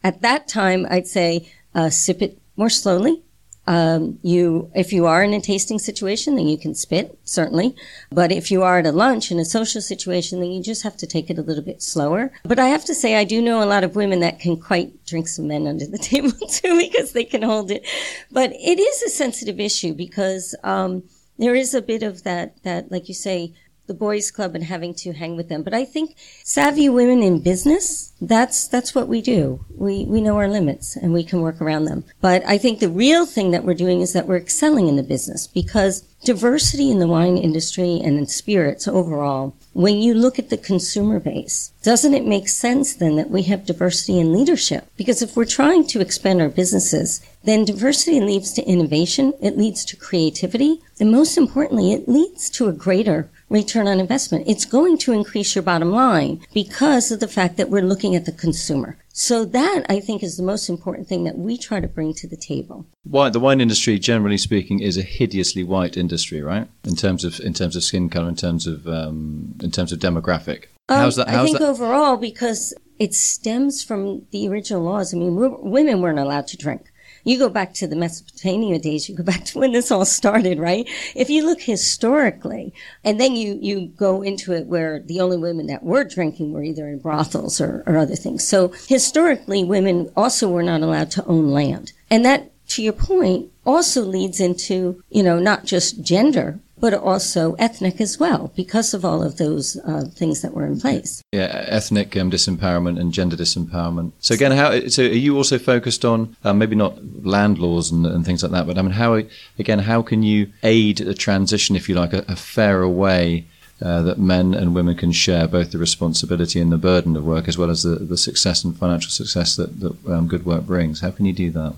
At 0.04 0.22
that 0.22 0.48
time, 0.48 0.86
I'd 0.90 1.08
say 1.08 1.52
uh, 1.76 1.90
sip 1.90 2.22
it 2.22 2.40
more 2.56 2.70
slowly. 2.70 3.24
Um, 3.68 4.18
you, 4.24 4.72
if 4.74 4.94
you 4.94 5.06
are 5.06 5.22
in 5.22 5.34
a 5.34 5.42
tasting 5.42 5.78
situation, 5.78 6.36
then 6.36 6.48
you 6.48 6.58
can 6.58 6.74
spit 6.74 7.20
certainly. 7.26 7.76
But 8.10 8.32
if 8.32 8.50
you 8.50 8.64
are 8.64 8.80
at 8.80 8.86
a 8.86 8.94
lunch 8.94 9.30
in 9.30 9.40
a 9.40 9.46
social 9.46 9.82
situation, 9.82 10.40
then 10.40 10.52
you 10.52 10.64
just 10.64 10.84
have 10.84 10.96
to 10.98 11.06
take 11.06 11.30
it 11.30 11.38
a 11.38 11.42
little 11.42 11.64
bit 11.64 11.82
slower. 11.82 12.32
But 12.44 12.60
I 12.60 12.70
have 12.70 12.86
to 12.86 12.96
say, 12.96 13.16
I 13.16 13.26
do 13.26 13.42
know 13.42 13.62
a 13.62 13.66
lot 13.66 13.84
of 13.84 13.96
women 13.96 14.22
that 14.22 14.40
can 14.40 14.58
quite 14.58 15.06
drink 15.06 15.28
some 15.28 15.48
men 15.48 15.68
under 15.68 15.86
the 15.86 15.98
table 16.12 16.32
too 16.32 16.78
because 16.78 17.12
they 17.12 17.26
can 17.26 17.42
hold 17.42 17.70
it. 17.70 17.86
But 18.32 18.54
it 18.54 18.80
is 18.80 19.04
a 19.04 19.10
sensitive 19.10 19.60
issue 19.60 19.94
because 19.94 20.56
um, 20.64 21.04
there 21.38 21.56
is 21.56 21.74
a 21.74 21.82
bit 21.82 22.04
of 22.04 22.24
that 22.24 22.64
that, 22.64 22.92
like 22.92 23.08
you 23.10 23.14
say, 23.14 23.54
the 23.88 23.94
boys 23.94 24.32
club 24.32 24.54
and 24.54 24.64
having 24.64 24.94
to 24.94 25.14
hang 25.14 25.36
with 25.36 25.50
them. 25.50 25.64
But 25.64 25.74
I 25.74 25.86
think 25.86 26.16
savvy 26.44 26.90
women 26.90 27.24
in 27.24 27.40
business, 27.40 28.14
that's, 28.22 28.68
that's 28.68 28.94
what 28.94 29.08
we 29.08 29.22
do. 29.22 29.66
We, 29.76 30.06
we 30.06 30.22
know 30.22 30.38
our 30.38 30.48
limits 30.48 30.96
and 30.96 31.14
we 31.14 31.24
can 31.24 31.42
work 31.42 31.62
around 31.62 31.86
them. 31.86 32.04
But 32.22 32.46
I 32.46 32.58
think 32.58 32.80
the 32.80 32.90
real 32.90 33.26
thing 33.26 33.52
that 33.52 33.64
we're 33.64 33.74
doing 33.74 34.02
is 34.02 34.14
that 34.14 34.28
we're 34.28 34.38
excelling 34.38 34.88
in 34.88 34.96
the 34.96 35.04
business 35.04 35.48
because 35.48 36.04
diversity 36.24 36.90
in 36.92 37.00
the 37.00 37.08
wine 37.08 37.38
industry 37.38 38.02
and 38.04 38.18
in 38.18 38.28
spirits 38.28 38.88
overall, 38.88 39.56
when 39.74 39.98
you 39.98 40.14
look 40.14 40.40
at 40.40 40.50
the 40.50 40.58
consumer 40.58 41.20
base, 41.20 41.72
doesn't 41.84 42.14
it 42.14 42.26
make 42.26 42.50
sense 42.50 42.96
then 42.96 43.16
that 43.16 43.30
we 43.30 43.44
have 43.44 43.66
diversity 43.66 44.20
in 44.20 44.34
leadership? 44.34 44.90
Because 44.98 45.22
if 45.22 45.36
we're 45.36 45.46
trying 45.46 45.86
to 45.88 46.02
expand 46.02 46.42
our 46.42 46.50
businesses, 46.50 47.22
then 47.44 47.64
diversity 47.64 48.20
leads 48.20 48.52
to 48.54 48.64
innovation, 48.64 49.34
it 49.42 49.58
leads 49.58 49.86
to 49.86 49.96
creativity, 49.96 50.82
and 51.00 51.12
most 51.12 51.38
importantly, 51.38 51.94
it 51.94 52.10
leads 52.10 52.50
to 52.50 52.68
a 52.68 52.74
greater 52.74 53.30
return 53.50 53.88
on 53.88 54.00
investment. 54.00 54.48
It's 54.48 54.66
going 54.66 54.98
to 55.00 55.14
increase 55.14 55.56
your 55.56 55.64
bottom 55.64 55.92
line 55.92 56.42
because 56.54 57.12
of 57.12 57.20
the 57.20 57.28
fact 57.28 57.58
that 57.58 57.70
we're 57.70 57.82
looking 57.82 58.16
at 58.16 58.26
the 58.26 58.32
consumer. 58.32 58.98
So 59.14 59.46
that 59.46 59.86
I 59.90 60.00
think 60.00 60.22
is 60.22 60.38
the 60.38 60.44
most 60.44 60.70
important 60.70 61.08
thing 61.08 61.24
that 61.24 61.38
we 61.38 61.58
try 61.58 61.80
to 61.80 61.88
bring 61.88 62.14
to 62.16 62.28
the 62.28 62.38
table. 62.38 62.86
Why 63.04 63.30
the 63.30 63.40
wine 63.40 63.62
industry, 63.62 63.98
generally 63.98 64.38
speaking, 64.38 64.80
is 64.80 64.98
a 64.98 65.02
hideously 65.02 65.64
white 65.64 65.98
industry, 65.98 66.42
right? 66.42 66.68
In 66.84 66.96
terms 66.96 67.24
of 67.24 67.40
in 67.40 67.54
terms 67.54 67.76
of 67.76 67.84
skin 67.84 68.10
color, 68.10 68.30
in 68.30 68.36
terms 68.36 68.68
of 68.68 68.88
um, 68.88 69.56
in 69.62 69.72
terms 69.72 69.92
of 69.92 70.00
demographic. 70.00 70.66
Um, 70.90 71.00
how's 71.00 71.16
that? 71.16 71.30
How's 71.30 71.40
I 71.40 71.46
think 71.46 71.60
that? 71.60 71.68
overall 71.68 72.18
because 72.18 72.74
it 73.00 73.16
stems 73.16 73.84
from 73.84 74.28
the 74.32 74.48
original 74.48 74.84
laws. 74.84 75.14
I 75.14 75.18
mean, 75.18 75.36
women 75.36 76.02
weren't 76.02 76.20
allowed 76.20 76.48
to 76.48 76.58
drink. 76.58 76.92
You 77.28 77.38
go 77.38 77.50
back 77.50 77.74
to 77.76 77.88
the 77.88 77.98
Mesopotamia 77.98 78.80
days, 78.80 79.10
you 79.10 79.16
go 79.16 79.24
back 79.24 79.44
to 79.46 79.60
when 79.60 79.74
this 79.74 79.92
all 79.92 80.06
started, 80.06 80.60
right? 80.60 80.88
If 81.14 81.30
you 81.30 81.46
look 81.46 81.60
historically, 81.60 82.74
and 83.04 83.20
then 83.20 83.36
you, 83.36 83.60
you 83.62 83.88
go 83.88 84.22
into 84.22 84.54
it 84.54 84.68
where 84.68 85.02
the 85.02 85.20
only 85.20 85.36
women 85.36 85.68
that 85.68 85.84
were 85.84 86.06
drinking 86.06 86.54
were 86.54 86.64
either 86.64 86.88
in 86.88 87.00
brothels 87.00 87.60
or, 87.60 87.84
or 87.86 87.98
other 87.98 88.16
things. 88.16 88.48
So 88.48 88.70
historically, 88.88 89.66
women 89.66 90.10
also 90.16 90.48
were 90.50 90.64
not 90.64 90.82
allowed 90.82 91.12
to 91.12 91.26
own 91.26 91.52
land. 91.52 91.92
And 92.10 92.24
that, 92.24 92.50
to 92.70 92.82
your 92.82 92.94
point, 92.94 93.52
also 93.66 94.04
leads 94.04 94.40
into, 94.40 95.04
you 95.10 95.22
know, 95.22 95.38
not 95.38 95.66
just 95.66 96.02
gender, 96.02 96.62
but 96.80 96.94
also 96.94 97.54
ethnic 97.54 98.00
as 98.00 98.20
well, 98.20 98.52
because 98.56 98.94
of 98.94 99.04
all 99.04 99.24
of 99.24 99.38
those 99.38 99.78
uh, 99.78 100.06
things 100.14 100.42
that 100.42 100.54
were 100.54 100.66
in 100.66 100.80
place. 100.80 101.24
Yeah, 101.32 101.66
ethnic 101.68 102.16
um, 102.16 102.30
disempowerment 102.30 103.00
and 103.00 103.12
gender 103.12 103.36
disempowerment. 103.36 104.12
So 104.20 104.34
again, 104.34 104.52
how? 104.52 104.88
So 104.88 105.04
are 105.04 105.08
you 105.08 105.36
also 105.38 105.58
focused 105.58 106.06
on 106.06 106.36
uh, 106.44 106.54
maybe 106.54 106.76
not 106.76 107.26
land 107.26 107.58
laws 107.58 107.92
and, 107.92 108.06
and, 108.06 108.26
things 108.26 108.44
like 108.44 108.52
that, 108.52 108.68
but 108.68 108.78
I 108.78 108.82
mean, 108.82 108.92
how 108.92 109.22
again, 109.58 109.80
how 109.80 110.02
can 110.02 110.24
you 110.24 110.52
aid 110.64 111.02
a 111.02 111.14
transition, 111.14 111.76
if 111.76 111.88
you 111.88 111.96
like, 111.96 112.14
a, 112.14 112.24
a 112.28 112.36
fairer 112.36 112.88
way? 112.88 113.46
Uh, 113.80 114.02
that 114.02 114.18
men 114.18 114.56
and 114.56 114.74
women 114.74 114.98
can 114.98 115.12
share 115.12 115.48
both 115.48 115.72
the 115.72 115.78
responsibility 115.78 116.60
and 116.60 116.72
the 116.72 116.80
burden 116.80 117.16
of 117.16 117.24
work, 117.24 117.48
as 117.48 117.60
well 117.60 117.70
as 117.70 117.84
the, 117.84 117.94
the 117.94 118.18
success 118.18 118.64
and 118.64 118.76
financial 118.76 119.12
success 119.12 119.56
that, 119.56 119.80
that 119.80 119.96
um, 120.08 120.28
good 120.28 120.48
work 120.48 120.66
brings. 120.66 121.02
How 121.02 121.12
can 121.12 121.28
you 121.28 121.34
do 121.34 121.52
that? 121.52 121.76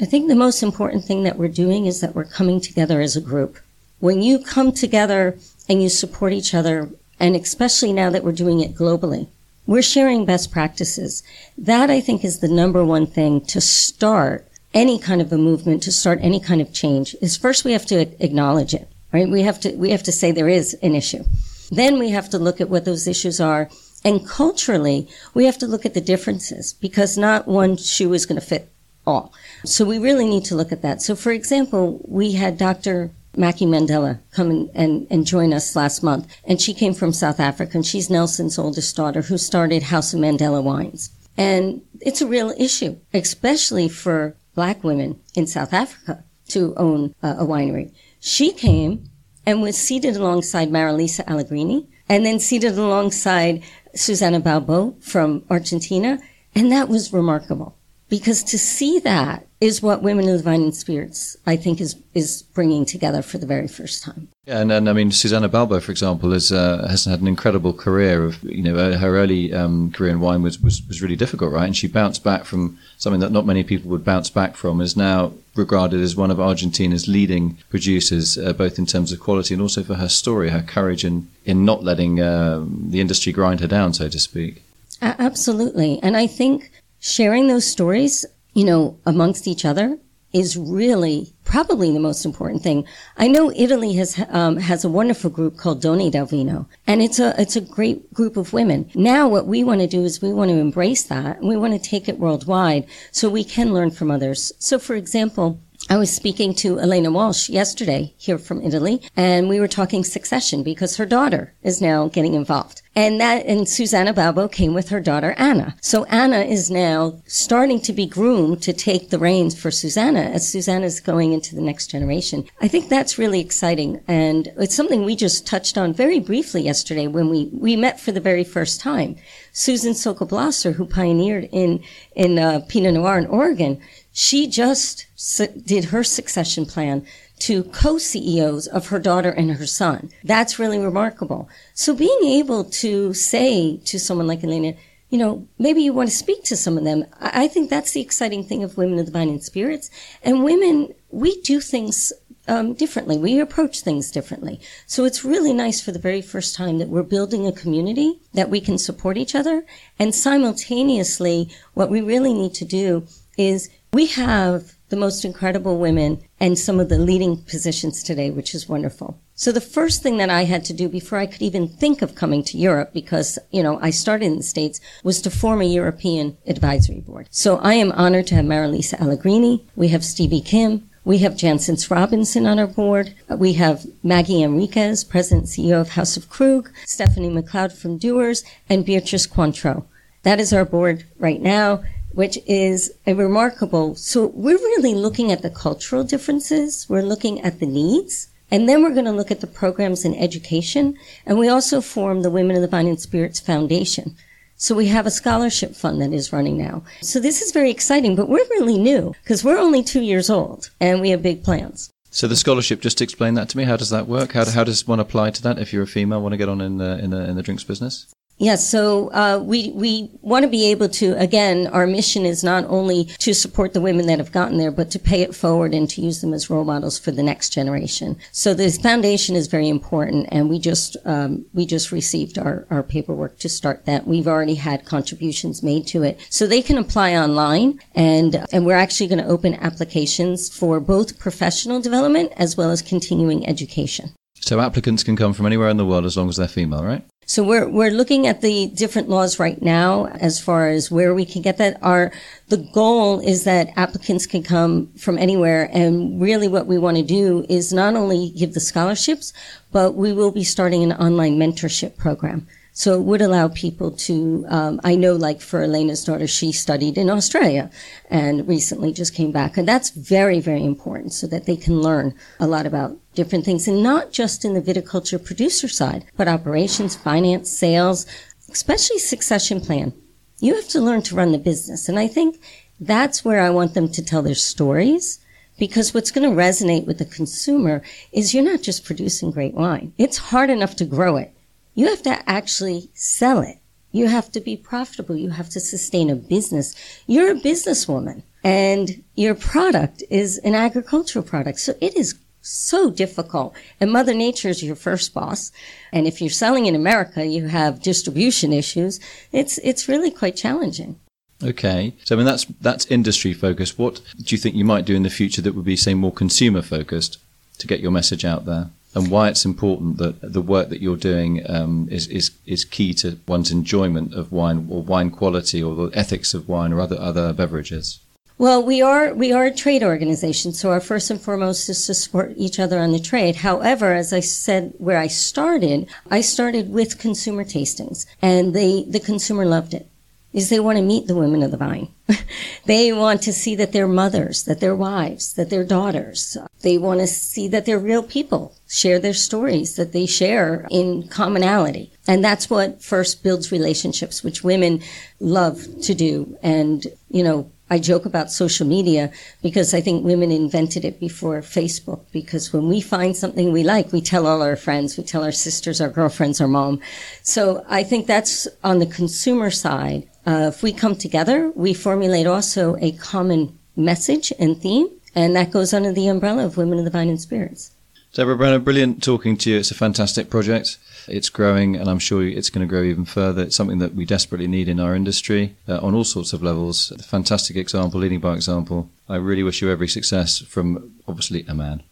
I 0.00 0.06
think 0.06 0.28
the 0.28 0.34
most 0.34 0.62
important 0.62 1.04
thing 1.04 1.22
that 1.24 1.36
we're 1.36 1.48
doing 1.48 1.84
is 1.84 2.00
that 2.00 2.14
we're 2.14 2.24
coming 2.24 2.62
together 2.62 3.02
as 3.02 3.14
a 3.14 3.20
group 3.20 3.58
when 4.04 4.20
you 4.20 4.38
come 4.38 4.70
together 4.70 5.34
and 5.66 5.82
you 5.82 5.88
support 5.88 6.34
each 6.34 6.52
other, 6.52 6.90
and 7.18 7.34
especially 7.34 7.90
now 7.90 8.10
that 8.10 8.22
we're 8.22 8.32
doing 8.32 8.60
it 8.60 8.74
globally, 8.74 9.28
we're 9.66 9.80
sharing 9.80 10.26
best 10.26 10.52
practices. 10.52 11.22
That 11.56 11.88
I 11.88 12.02
think 12.02 12.22
is 12.22 12.40
the 12.40 12.48
number 12.48 12.84
one 12.84 13.06
thing 13.06 13.40
to 13.46 13.62
start 13.62 14.46
any 14.74 14.98
kind 14.98 15.22
of 15.22 15.32
a 15.32 15.38
movement, 15.38 15.82
to 15.84 15.90
start 15.90 16.18
any 16.20 16.38
kind 16.38 16.60
of 16.60 16.70
change 16.70 17.16
is 17.22 17.38
first 17.38 17.64
we 17.64 17.72
have 17.72 17.86
to 17.86 18.00
acknowledge 18.22 18.74
it, 18.74 18.88
right? 19.10 19.26
We 19.26 19.40
have 19.40 19.58
to, 19.60 19.72
we 19.72 19.88
have 19.92 20.02
to 20.02 20.12
say 20.12 20.32
there 20.32 20.50
is 20.50 20.74
an 20.82 20.94
issue. 20.94 21.24
Then 21.72 21.98
we 21.98 22.10
have 22.10 22.28
to 22.28 22.38
look 22.38 22.60
at 22.60 22.68
what 22.68 22.84
those 22.84 23.06
issues 23.06 23.40
are. 23.40 23.70
And 24.04 24.28
culturally, 24.28 25.08
we 25.32 25.46
have 25.46 25.56
to 25.60 25.66
look 25.66 25.86
at 25.86 25.94
the 25.94 26.02
differences 26.02 26.74
because 26.74 27.16
not 27.16 27.48
one 27.48 27.78
shoe 27.78 28.12
is 28.12 28.26
going 28.26 28.38
to 28.38 28.46
fit 28.46 28.68
all. 29.06 29.32
So 29.64 29.86
we 29.86 29.98
really 29.98 30.26
need 30.26 30.44
to 30.44 30.54
look 30.54 30.72
at 30.72 30.82
that. 30.82 31.00
So 31.00 31.16
for 31.16 31.32
example, 31.32 32.02
we 32.04 32.32
had 32.32 32.58
Dr. 32.58 33.10
Maki 33.36 33.66
Mandela 33.66 34.18
come 34.32 34.50
and, 34.50 34.70
and, 34.74 35.06
and, 35.10 35.26
join 35.26 35.52
us 35.52 35.76
last 35.76 36.02
month. 36.02 36.34
And 36.44 36.60
she 36.60 36.74
came 36.74 36.94
from 36.94 37.12
South 37.12 37.40
Africa 37.40 37.72
and 37.74 37.86
she's 37.86 38.10
Nelson's 38.10 38.58
oldest 38.58 38.96
daughter 38.96 39.22
who 39.22 39.38
started 39.38 39.84
House 39.84 40.14
of 40.14 40.20
Mandela 40.20 40.62
Wines. 40.62 41.10
And 41.36 41.82
it's 42.00 42.20
a 42.20 42.26
real 42.26 42.54
issue, 42.58 42.96
especially 43.12 43.88
for 43.88 44.36
black 44.54 44.84
women 44.84 45.20
in 45.34 45.46
South 45.46 45.72
Africa 45.72 46.24
to 46.48 46.74
own 46.76 47.14
uh, 47.22 47.36
a 47.38 47.44
winery. 47.44 47.92
She 48.20 48.52
came 48.52 49.10
and 49.46 49.60
was 49.60 49.76
seated 49.76 50.16
alongside 50.16 50.70
Marilisa 50.70 51.26
Allegrini 51.26 51.86
and 52.08 52.24
then 52.24 52.38
seated 52.38 52.78
alongside 52.78 53.62
Susana 53.94 54.40
Balbo 54.40 54.96
from 55.00 55.44
Argentina. 55.50 56.18
And 56.54 56.70
that 56.70 56.88
was 56.88 57.12
remarkable 57.12 57.76
because 58.08 58.42
to 58.44 58.58
see 58.58 58.98
that 59.00 59.46
is 59.64 59.80
what 59.80 60.02
Women 60.02 60.28
of 60.28 60.36
the 60.36 60.42
Vine 60.42 60.60
and 60.60 60.76
Spirits, 60.76 61.38
I 61.46 61.56
think, 61.56 61.80
is 61.80 61.96
is 62.12 62.42
bringing 62.42 62.84
together 62.84 63.22
for 63.22 63.38
the 63.38 63.46
very 63.46 63.66
first 63.66 64.02
time. 64.02 64.28
Yeah, 64.44 64.60
and, 64.60 64.70
and 64.70 64.90
I 64.90 64.92
mean, 64.92 65.10
Susana 65.10 65.48
Balbo, 65.48 65.80
for 65.80 65.90
example, 65.90 66.34
is, 66.34 66.52
uh, 66.52 66.86
has 66.88 67.06
had 67.06 67.22
an 67.22 67.26
incredible 67.26 67.72
career. 67.72 68.24
Of 68.26 68.42
you 68.44 68.62
know, 68.62 68.92
her 68.92 69.16
early 69.16 69.54
um, 69.54 69.90
career 69.90 70.12
in 70.12 70.20
wine 70.20 70.42
was, 70.42 70.60
was 70.60 70.86
was 70.86 71.00
really 71.00 71.16
difficult, 71.16 71.50
right? 71.50 71.64
And 71.64 71.74
she 71.74 71.88
bounced 71.88 72.22
back 72.22 72.44
from 72.44 72.78
something 72.98 73.20
that 73.20 73.32
not 73.32 73.46
many 73.46 73.64
people 73.64 73.90
would 73.90 74.04
bounce 74.04 74.28
back 74.28 74.54
from. 74.54 74.82
Is 74.82 74.98
now 74.98 75.32
regarded 75.56 76.00
as 76.02 76.14
one 76.14 76.30
of 76.30 76.38
Argentina's 76.38 77.08
leading 77.08 77.56
producers, 77.70 78.36
uh, 78.36 78.52
both 78.52 78.78
in 78.78 78.84
terms 78.84 79.12
of 79.12 79.20
quality 79.20 79.54
and 79.54 79.62
also 79.62 79.82
for 79.82 79.94
her 79.94 80.10
story, 80.10 80.50
her 80.50 80.62
courage 80.62 81.06
in 81.06 81.28
in 81.46 81.64
not 81.64 81.82
letting 81.82 82.20
uh, 82.20 82.62
the 82.68 83.00
industry 83.00 83.32
grind 83.32 83.60
her 83.60 83.66
down, 83.66 83.94
so 83.94 84.10
to 84.10 84.18
speak. 84.18 84.62
Absolutely, 85.00 86.00
and 86.02 86.18
I 86.18 86.26
think 86.26 86.70
sharing 87.00 87.48
those 87.48 87.66
stories 87.66 88.26
you 88.54 88.64
know, 88.64 88.98
amongst 89.04 89.46
each 89.46 89.64
other 89.64 89.98
is 90.32 90.56
really 90.56 91.32
probably 91.44 91.92
the 91.92 92.00
most 92.00 92.24
important 92.24 92.60
thing. 92.62 92.84
I 93.16 93.28
know 93.28 93.52
Italy 93.54 93.92
has 93.94 94.20
um, 94.30 94.56
has 94.56 94.84
a 94.84 94.88
wonderful 94.88 95.30
group 95.30 95.56
called 95.56 95.80
Donne 95.80 96.10
del 96.10 96.26
Vino, 96.26 96.68
and 96.86 97.00
it's 97.00 97.20
a 97.20 97.40
it's 97.40 97.56
a 97.56 97.60
great 97.60 98.12
group 98.12 98.36
of 98.36 98.52
women. 98.52 98.90
Now, 98.94 99.28
what 99.28 99.46
we 99.46 99.62
want 99.62 99.80
to 99.80 99.86
do 99.86 100.02
is 100.02 100.20
we 100.20 100.32
want 100.32 100.50
to 100.50 100.56
embrace 100.56 101.04
that, 101.04 101.38
and 101.38 101.48
we 101.48 101.56
want 101.56 101.72
to 101.74 101.90
take 101.90 102.08
it 102.08 102.18
worldwide, 102.18 102.86
so 103.12 103.28
we 103.28 103.44
can 103.44 103.72
learn 103.72 103.92
from 103.92 104.10
others. 104.10 104.52
So, 104.58 104.78
for 104.78 104.94
example. 104.94 105.60
I 105.90 105.98
was 105.98 106.14
speaking 106.14 106.54
to 106.56 106.80
Elena 106.80 107.10
Walch 107.10 107.50
yesterday 107.50 108.14
here 108.16 108.38
from 108.38 108.62
Italy, 108.62 109.02
and 109.16 109.50
we 109.50 109.60
were 109.60 109.68
talking 109.68 110.02
succession 110.02 110.62
because 110.62 110.96
her 110.96 111.04
daughter 111.04 111.52
is 111.62 111.82
now 111.82 112.08
getting 112.08 112.32
involved. 112.32 112.80
And 112.96 113.20
that, 113.20 113.44
and 113.44 113.68
Susana 113.68 114.12
Balbo 114.12 114.48
came 114.48 114.72
with 114.72 114.88
her 114.88 115.00
daughter 115.00 115.34
Anna. 115.36 115.76
So 115.82 116.04
Anna 116.04 116.40
is 116.40 116.70
now 116.70 117.20
starting 117.26 117.80
to 117.82 117.92
be 117.92 118.06
groomed 118.06 118.62
to 118.62 118.72
take 118.72 119.10
the 119.10 119.18
reins 119.18 119.60
for 119.60 119.70
Susana 119.70 120.20
as 120.20 120.48
Susana 120.48 120.86
is 120.86 121.00
going 121.00 121.32
into 121.32 121.54
the 121.54 121.60
next 121.60 121.88
generation. 121.88 122.44
I 122.62 122.68
think 122.68 122.88
that's 122.88 123.18
really 123.18 123.40
exciting. 123.40 124.00
And 124.06 124.52
it's 124.56 124.76
something 124.76 125.04
we 125.04 125.16
just 125.16 125.46
touched 125.46 125.76
on 125.76 125.92
very 125.92 126.20
briefly 126.20 126.62
yesterday 126.62 127.08
when 127.08 127.28
we, 127.28 127.50
we 127.52 127.76
met 127.76 128.00
for 128.00 128.12
the 128.12 128.20
very 128.20 128.44
first 128.44 128.80
time. 128.80 129.16
Susan 129.52 129.92
Sokol-Blosser, 129.92 130.74
who 130.74 130.86
pioneered 130.86 131.48
in, 131.50 131.82
in 132.14 132.38
uh, 132.38 132.60
Pinot 132.68 132.94
Noir 132.94 133.18
in 133.18 133.26
Oregon, 133.26 133.80
she 134.14 134.46
just 134.46 135.06
su- 135.16 135.48
did 135.66 135.86
her 135.86 136.04
succession 136.04 136.64
plan 136.64 137.04
to 137.40 137.64
co-CEOs 137.64 138.68
of 138.68 138.86
her 138.86 139.00
daughter 139.00 139.30
and 139.30 139.50
her 139.50 139.66
son. 139.66 140.10
That's 140.22 140.58
really 140.58 140.78
remarkable. 140.78 141.48
So 141.74 141.94
being 141.94 142.22
able 142.22 142.64
to 142.64 143.12
say 143.12 143.78
to 143.78 143.98
someone 143.98 144.28
like 144.28 144.44
Elena, 144.44 144.74
you 145.10 145.18
know, 145.18 145.46
maybe 145.58 145.82
you 145.82 145.92
want 145.92 146.08
to 146.10 146.14
speak 146.16 146.44
to 146.44 146.56
some 146.56 146.78
of 146.78 146.84
them. 146.84 147.04
I, 147.20 147.44
I 147.44 147.48
think 147.48 147.68
that's 147.68 147.90
the 147.90 148.00
exciting 148.00 148.44
thing 148.44 148.62
of 148.62 148.78
women 148.78 149.00
of 149.00 149.06
the 149.06 149.12
vine 149.12 149.28
and 149.28 149.42
spirits. 149.42 149.90
And 150.22 150.44
women, 150.44 150.94
we 151.10 151.40
do 151.42 151.60
things 151.60 152.12
um, 152.46 152.74
differently. 152.74 153.18
We 153.18 153.40
approach 153.40 153.80
things 153.80 154.12
differently. 154.12 154.60
So 154.86 155.04
it's 155.04 155.24
really 155.24 155.52
nice 155.52 155.80
for 155.80 155.90
the 155.90 155.98
very 155.98 156.22
first 156.22 156.54
time 156.54 156.78
that 156.78 156.88
we're 156.88 157.02
building 157.02 157.48
a 157.48 157.52
community 157.52 158.20
that 158.34 158.48
we 158.48 158.60
can 158.60 158.78
support 158.78 159.16
each 159.16 159.34
other. 159.34 159.66
And 159.98 160.14
simultaneously, 160.14 161.50
what 161.74 161.90
we 161.90 162.00
really 162.00 162.32
need 162.32 162.54
to 162.54 162.64
do 162.64 163.08
is 163.36 163.70
we 163.94 164.06
have 164.06 164.72
the 164.88 164.96
most 164.96 165.24
incredible 165.24 165.78
women 165.78 166.20
and 166.40 166.58
some 166.58 166.80
of 166.80 166.88
the 166.88 166.98
leading 166.98 167.36
positions 167.36 168.02
today, 168.02 168.28
which 168.28 168.52
is 168.52 168.68
wonderful. 168.68 169.18
So 169.36 169.52
the 169.52 169.60
first 169.60 170.02
thing 170.02 170.16
that 170.16 170.30
I 170.30 170.44
had 170.44 170.64
to 170.64 170.72
do 170.72 170.88
before 170.88 171.18
I 171.18 171.26
could 171.26 171.42
even 171.42 171.68
think 171.68 172.02
of 172.02 172.16
coming 172.16 172.42
to 172.44 172.58
Europe, 172.58 172.92
because, 172.92 173.38
you 173.52 173.62
know, 173.62 173.78
I 173.80 173.90
started 173.90 174.26
in 174.26 174.36
the 174.36 174.42
States, 174.42 174.80
was 175.04 175.22
to 175.22 175.30
form 175.30 175.60
a 175.60 175.64
European 175.64 176.36
advisory 176.46 177.00
board. 177.00 177.28
So 177.30 177.58
I 177.58 177.74
am 177.74 177.92
honored 177.92 178.26
to 178.28 178.34
have 178.34 178.44
Marilisa 178.44 179.00
Allegrini. 179.00 179.64
We 179.76 179.88
have 179.88 180.04
Stevie 180.04 180.40
Kim. 180.40 180.90
We 181.04 181.18
have 181.18 181.34
Jancis 181.34 181.88
Robinson 181.88 182.46
on 182.46 182.58
our 182.58 182.66
board. 182.66 183.14
We 183.28 183.52
have 183.54 183.86
Maggie 184.02 184.40
Henriquez, 184.40 185.04
President 185.04 185.46
CEO 185.46 185.80
of 185.80 185.90
House 185.90 186.16
of 186.16 186.28
Krug, 186.28 186.70
Stephanie 186.84 187.30
McLeod 187.30 187.72
from 187.72 187.98
Dewar's, 187.98 188.42
and 188.68 188.84
Beatrice 188.84 189.28
Cointreau. 189.28 189.84
That 190.24 190.40
is 190.40 190.52
our 190.52 190.64
board 190.64 191.04
right 191.18 191.40
now 191.40 191.84
which 192.14 192.38
is 192.46 192.92
a 193.06 193.14
remarkable. 193.14 193.94
So 193.96 194.26
we're 194.26 194.56
really 194.56 194.94
looking 194.94 195.32
at 195.32 195.42
the 195.42 195.50
cultural 195.50 196.04
differences. 196.04 196.86
We're 196.88 197.02
looking 197.02 197.40
at 197.40 197.60
the 197.60 197.66
needs. 197.66 198.28
And 198.50 198.68
then 198.68 198.82
we're 198.82 198.92
going 198.92 199.06
to 199.06 199.12
look 199.12 199.30
at 199.30 199.40
the 199.40 199.46
programs 199.46 200.04
in 200.04 200.14
education. 200.14 200.96
And 201.26 201.38
we 201.38 201.48
also 201.48 201.80
form 201.80 202.22
the 202.22 202.30
Women 202.30 202.56
of 202.56 202.62
the 202.62 202.68
Vine 202.68 202.86
and 202.86 203.00
Spirits 203.00 203.40
Foundation. 203.40 204.16
So 204.56 204.74
we 204.74 204.86
have 204.86 205.06
a 205.06 205.10
scholarship 205.10 205.74
fund 205.74 206.00
that 206.00 206.12
is 206.12 206.32
running 206.32 206.56
now. 206.56 206.84
So 207.02 207.18
this 207.18 207.42
is 207.42 207.50
very 207.50 207.70
exciting, 207.70 208.14
but 208.14 208.28
we're 208.28 208.46
really 208.50 208.78
new 208.78 209.14
because 209.22 209.42
we're 209.42 209.58
only 209.58 209.82
two 209.82 210.02
years 210.02 210.30
old 210.30 210.70
and 210.80 211.00
we 211.00 211.10
have 211.10 211.22
big 211.22 211.42
plans. 211.42 211.90
So 212.10 212.28
the 212.28 212.36
scholarship, 212.36 212.80
just 212.80 213.02
explain 213.02 213.34
that 213.34 213.48
to 213.48 213.56
me. 213.56 213.64
How 213.64 213.76
does 213.76 213.90
that 213.90 214.06
work? 214.06 214.32
How, 214.32 214.48
how 214.48 214.62
does 214.62 214.86
one 214.86 215.00
apply 215.00 215.32
to 215.32 215.42
that 215.42 215.58
if 215.58 215.72
you're 215.72 215.82
a 215.82 215.88
female, 215.88 216.22
want 216.22 216.34
to 216.34 216.36
get 216.36 216.48
on 216.48 216.60
in 216.60 216.78
the, 216.78 216.96
in 216.98 217.10
the, 217.10 217.28
in 217.28 217.34
the 217.34 217.42
drinks 217.42 217.64
business? 217.64 218.06
Yes, 218.38 218.68
so 218.68 219.12
uh, 219.12 219.40
we 219.42 219.70
we 219.70 220.10
want 220.20 220.42
to 220.42 220.48
be 220.48 220.66
able 220.70 220.88
to 220.88 221.16
again. 221.18 221.68
Our 221.68 221.86
mission 221.86 222.26
is 222.26 222.42
not 222.42 222.64
only 222.64 223.04
to 223.18 223.32
support 223.32 223.74
the 223.74 223.80
women 223.80 224.06
that 224.08 224.18
have 224.18 224.32
gotten 224.32 224.58
there, 224.58 224.72
but 224.72 224.90
to 224.90 224.98
pay 224.98 225.22
it 225.22 225.36
forward 225.36 225.72
and 225.72 225.88
to 225.90 226.00
use 226.00 226.20
them 226.20 226.34
as 226.34 226.50
role 226.50 226.64
models 226.64 226.98
for 226.98 227.12
the 227.12 227.22
next 227.22 227.50
generation. 227.50 228.16
So 228.32 228.52
this 228.52 228.76
foundation 228.76 229.36
is 229.36 229.46
very 229.46 229.68
important, 229.68 230.28
and 230.32 230.50
we 230.50 230.58
just 230.58 230.96
um, 231.04 231.46
we 231.54 231.64
just 231.64 231.92
received 231.92 232.36
our 232.36 232.66
our 232.70 232.82
paperwork 232.82 233.38
to 233.38 233.48
start 233.48 233.86
that. 233.86 234.04
We've 234.04 234.26
already 234.26 234.56
had 234.56 234.84
contributions 234.84 235.62
made 235.62 235.86
to 235.88 236.02
it, 236.02 236.18
so 236.28 236.44
they 236.44 236.62
can 236.62 236.76
apply 236.76 237.14
online, 237.14 237.78
and 237.94 238.44
and 238.52 238.66
we're 238.66 238.74
actually 238.76 239.06
going 239.06 239.22
to 239.22 239.30
open 239.30 239.54
applications 239.54 240.48
for 240.48 240.80
both 240.80 241.20
professional 241.20 241.80
development 241.80 242.32
as 242.36 242.56
well 242.56 242.72
as 242.72 242.82
continuing 242.82 243.46
education. 243.46 244.10
So 244.40 244.60
applicants 244.60 245.04
can 245.04 245.16
come 245.16 245.32
from 245.32 245.46
anywhere 245.46 245.68
in 245.68 245.78
the 245.78 245.86
world 245.86 246.04
as 246.04 246.16
long 246.16 246.28
as 246.28 246.36
they're 246.36 246.48
female, 246.48 246.84
right? 246.84 247.02
So 247.26 247.42
we're 247.42 247.68
we're 247.68 247.90
looking 247.90 248.26
at 248.26 248.42
the 248.42 248.66
different 248.66 249.08
laws 249.08 249.38
right 249.38 249.60
now 249.62 250.06
as 250.06 250.38
far 250.38 250.68
as 250.68 250.90
where 250.90 251.14
we 251.14 251.24
can 251.24 251.42
get 251.42 251.56
that. 251.58 251.78
Our 251.82 252.12
the 252.48 252.58
goal 252.58 253.20
is 253.20 253.44
that 253.44 253.72
applicants 253.76 254.26
can 254.26 254.42
come 254.42 254.88
from 254.98 255.16
anywhere, 255.16 255.70
and 255.72 256.20
really 256.20 256.48
what 256.48 256.66
we 256.66 256.78
want 256.78 256.98
to 256.98 257.02
do 257.02 257.46
is 257.48 257.72
not 257.72 257.94
only 257.94 258.30
give 258.30 258.52
the 258.52 258.60
scholarships, 258.60 259.32
but 259.72 259.94
we 259.94 260.12
will 260.12 260.30
be 260.30 260.44
starting 260.44 260.82
an 260.82 260.92
online 260.92 261.38
mentorship 261.38 261.96
program. 261.96 262.46
So 262.76 262.94
it 262.94 263.02
would 263.02 263.22
allow 263.22 263.46
people 263.46 263.92
to, 263.92 264.44
um, 264.48 264.80
I 264.82 264.96
know 264.96 265.14
like 265.14 265.40
for 265.40 265.62
Elena's 265.62 266.04
daughter, 266.04 266.26
she 266.26 266.50
studied 266.50 266.98
in 266.98 267.08
Australia 267.08 267.70
and 268.10 268.48
recently 268.48 268.92
just 268.92 269.14
came 269.14 269.30
back. 269.30 269.56
And 269.56 269.66
that's 269.66 269.90
very, 269.90 270.40
very 270.40 270.64
important 270.64 271.12
so 271.12 271.28
that 271.28 271.46
they 271.46 271.54
can 271.54 271.80
learn 271.80 272.14
a 272.40 272.48
lot 272.48 272.66
about 272.66 272.98
different 273.14 273.44
things 273.44 273.68
and 273.68 273.80
not 273.80 274.10
just 274.10 274.44
in 274.44 274.54
the 274.54 274.60
viticulture 274.60 275.24
producer 275.24 275.68
side, 275.68 276.04
but 276.16 276.26
operations, 276.26 276.96
finance, 276.96 277.48
sales, 277.48 278.06
especially 278.50 278.98
succession 278.98 279.60
plan. 279.60 279.92
You 280.40 280.56
have 280.56 280.68
to 280.70 280.80
learn 280.80 281.02
to 281.02 281.14
run 281.14 281.30
the 281.30 281.38
business. 281.38 281.88
And 281.88 281.96
I 281.96 282.08
think 282.08 282.40
that's 282.80 283.24
where 283.24 283.40
I 283.40 283.50
want 283.50 283.74
them 283.74 283.88
to 283.92 284.04
tell 284.04 284.22
their 284.22 284.34
stories 284.34 285.20
because 285.60 285.94
what's 285.94 286.10
going 286.10 286.28
to 286.28 286.36
resonate 286.36 286.86
with 286.86 286.98
the 286.98 287.04
consumer 287.04 287.82
is 288.10 288.34
you're 288.34 288.42
not 288.42 288.62
just 288.62 288.84
producing 288.84 289.30
great 289.30 289.54
wine. 289.54 289.92
It's 289.96 290.18
hard 290.18 290.50
enough 290.50 290.74
to 290.76 290.84
grow 290.84 291.16
it. 291.16 291.33
You 291.74 291.88
have 291.88 292.02
to 292.02 292.28
actually 292.28 292.90
sell 292.94 293.40
it. 293.40 293.58
You 293.92 294.08
have 294.08 294.30
to 294.32 294.40
be 294.40 294.56
profitable. 294.56 295.16
You 295.16 295.30
have 295.30 295.48
to 295.50 295.60
sustain 295.60 296.10
a 296.10 296.16
business. 296.16 296.74
You're 297.06 297.32
a 297.32 297.40
businesswoman 297.40 298.22
and 298.42 299.02
your 299.14 299.34
product 299.34 300.02
is 300.10 300.38
an 300.38 300.54
agricultural 300.54 301.24
product. 301.24 301.60
So 301.60 301.74
it 301.80 301.96
is 301.96 302.16
so 302.42 302.90
difficult. 302.90 303.54
And 303.80 303.90
Mother 303.90 304.12
Nature 304.12 304.50
is 304.50 304.62
your 304.62 304.76
first 304.76 305.14
boss. 305.14 305.50
And 305.92 306.06
if 306.06 306.20
you're 306.20 306.30
selling 306.30 306.66
in 306.66 306.74
America, 306.74 307.24
you 307.24 307.46
have 307.46 307.82
distribution 307.82 308.52
issues. 308.52 309.00
It's, 309.32 309.58
it's 309.58 309.88
really 309.88 310.10
quite 310.10 310.36
challenging. 310.36 310.98
Okay. 311.42 311.94
So 312.04 312.14
I 312.14 312.18
mean 312.18 312.26
that's 312.26 312.44
that's 312.60 312.86
industry 312.86 313.32
focused. 313.32 313.78
What 313.78 314.00
do 314.22 314.34
you 314.34 314.38
think 314.38 314.54
you 314.54 314.64
might 314.64 314.84
do 314.84 314.94
in 314.94 315.02
the 315.02 315.10
future 315.10 315.42
that 315.42 315.54
would 315.54 315.64
be 315.64 315.76
say 315.76 315.94
more 315.94 316.12
consumer 316.12 316.62
focused 316.62 317.18
to 317.58 317.66
get 317.66 317.80
your 317.80 317.90
message 317.90 318.24
out 318.24 318.46
there? 318.46 318.70
And 318.94 319.10
why 319.10 319.28
it's 319.28 319.44
important 319.44 319.98
that 319.98 320.20
the 320.20 320.42
work 320.42 320.68
that 320.68 320.80
you're 320.80 320.96
doing 320.96 321.42
um, 321.48 321.88
is, 321.90 322.06
is 322.08 322.30
is 322.46 322.64
key 322.64 322.94
to 322.94 323.18
one's 323.26 323.50
enjoyment 323.50 324.14
of 324.14 324.32
wine 324.32 324.66
or 324.70 324.82
wine 324.82 325.10
quality 325.10 325.62
or 325.62 325.74
the 325.74 325.98
ethics 325.98 326.34
of 326.34 326.48
wine 326.48 326.72
or 326.72 326.80
other 326.80 326.98
other 326.98 327.32
beverages. 327.32 328.00
Well, 328.36 328.64
we 328.64 328.82
are 328.82 329.14
we 329.14 329.32
are 329.32 329.44
a 329.44 329.54
trade 329.54 329.84
organization, 329.84 330.52
so 330.52 330.70
our 330.70 330.80
first 330.80 331.10
and 331.10 331.20
foremost 331.20 331.68
is 331.68 331.86
to 331.86 331.94
support 331.94 332.34
each 332.36 332.58
other 332.58 332.80
on 332.80 332.92
the 332.92 332.98
trade. 332.98 333.36
However, 333.36 333.94
as 333.94 334.12
I 334.12 334.20
said, 334.20 334.74
where 334.78 334.98
I 334.98 335.06
started, 335.06 335.86
I 336.10 336.20
started 336.20 336.70
with 336.70 336.98
consumer 336.98 337.44
tastings, 337.44 338.06
and 338.20 338.54
the 338.54 338.86
the 338.88 339.00
consumer 339.00 339.44
loved 339.44 339.72
it 339.72 339.88
is 340.34 340.50
they 340.50 340.58
want 340.58 340.76
to 340.76 340.82
meet 340.82 341.06
the 341.06 341.14
women 341.14 341.44
of 341.44 341.52
the 341.52 341.56
vine. 341.56 341.88
they 342.66 342.92
want 342.92 343.22
to 343.22 343.32
see 343.32 343.54
that 343.54 343.72
they're 343.72 343.86
mothers, 343.86 344.42
that 344.42 344.58
they're 344.58 344.74
wives, 344.74 345.32
that 345.34 345.48
they're 345.48 345.64
daughters. 345.64 346.36
They 346.64 346.78
want 346.78 347.00
to 347.00 347.06
see 347.06 347.46
that 347.48 347.66
they're 347.66 347.78
real 347.78 348.02
people, 348.02 348.56
share 348.68 348.98
their 348.98 349.14
stories, 349.14 349.76
that 349.76 349.92
they 349.92 350.06
share 350.06 350.66
in 350.70 351.06
commonality. 351.08 351.92
And 352.08 352.24
that's 352.24 352.50
what 352.50 352.82
first 352.82 353.22
builds 353.22 353.52
relationships, 353.52 354.24
which 354.24 354.42
women 354.42 354.82
love 355.20 355.56
to 355.82 355.94
do. 355.94 356.36
And, 356.42 356.86
you 357.10 357.22
know, 357.22 357.50
I 357.70 357.78
joke 357.78 358.04
about 358.04 358.30
social 358.30 358.66
media 358.66 359.10
because 359.42 359.72
I 359.74 359.80
think 359.80 360.04
women 360.04 360.30
invented 360.30 360.84
it 360.84 361.00
before 361.00 361.40
Facebook. 361.40 362.00
Because 362.12 362.52
when 362.52 362.68
we 362.68 362.80
find 362.80 363.16
something 363.16 363.52
we 363.52 363.62
like, 363.62 363.92
we 363.92 364.00
tell 364.00 364.26
all 364.26 364.42
our 364.42 364.56
friends, 364.56 364.96
we 364.96 365.04
tell 365.04 365.24
our 365.24 365.32
sisters, 365.32 365.80
our 365.80 365.88
girlfriends, 365.88 366.40
our 366.40 366.48
mom. 366.48 366.80
So 367.22 367.64
I 367.68 367.82
think 367.82 368.06
that's 368.06 368.46
on 368.62 368.78
the 368.78 368.86
consumer 368.86 369.50
side. 369.50 370.08
Uh, 370.26 370.50
if 370.52 370.62
we 370.62 370.72
come 370.72 370.96
together, 370.96 371.50
we 371.54 371.74
formulate 371.74 372.26
also 372.26 372.76
a 372.80 372.92
common 372.92 373.58
message 373.76 374.32
and 374.38 374.60
theme, 374.60 374.88
and 375.14 375.34
that 375.36 375.50
goes 375.50 375.72
under 375.72 375.92
the 375.92 376.08
umbrella 376.08 376.44
of 376.44 376.56
Women 376.56 376.78
of 376.78 376.84
the 376.84 376.90
Vine 376.90 377.08
and 377.08 377.20
Spirits. 377.20 377.72
Deborah 378.14 378.36
Brenner, 378.36 378.60
brilliant 378.60 379.02
talking 379.02 379.36
to 379.38 379.50
you. 379.50 379.58
It's 379.58 379.72
a 379.72 379.74
fantastic 379.74 380.30
project. 380.30 380.78
It's 381.08 381.28
growing, 381.28 381.74
and 381.74 381.90
I'm 381.90 381.98
sure 381.98 382.24
it's 382.24 382.48
going 382.48 382.66
to 382.66 382.70
grow 382.70 382.84
even 382.84 383.04
further. 383.04 383.42
It's 383.42 383.56
something 383.56 383.80
that 383.80 383.94
we 383.94 384.04
desperately 384.04 384.46
need 384.46 384.68
in 384.68 384.78
our 384.78 384.94
industry 384.94 385.56
uh, 385.68 385.78
on 385.80 385.94
all 385.94 386.04
sorts 386.04 386.32
of 386.32 386.40
levels. 386.40 386.92
A 386.92 387.02
fantastic 387.02 387.56
example, 387.56 387.98
leading 387.98 388.20
by 388.20 388.34
example. 388.34 388.88
I 389.08 389.16
really 389.16 389.42
wish 389.42 389.60
you 389.60 389.70
every 389.70 389.88
success 389.88 390.38
from 390.38 390.94
obviously 391.08 391.44
a 391.48 391.54
man. 391.54 391.82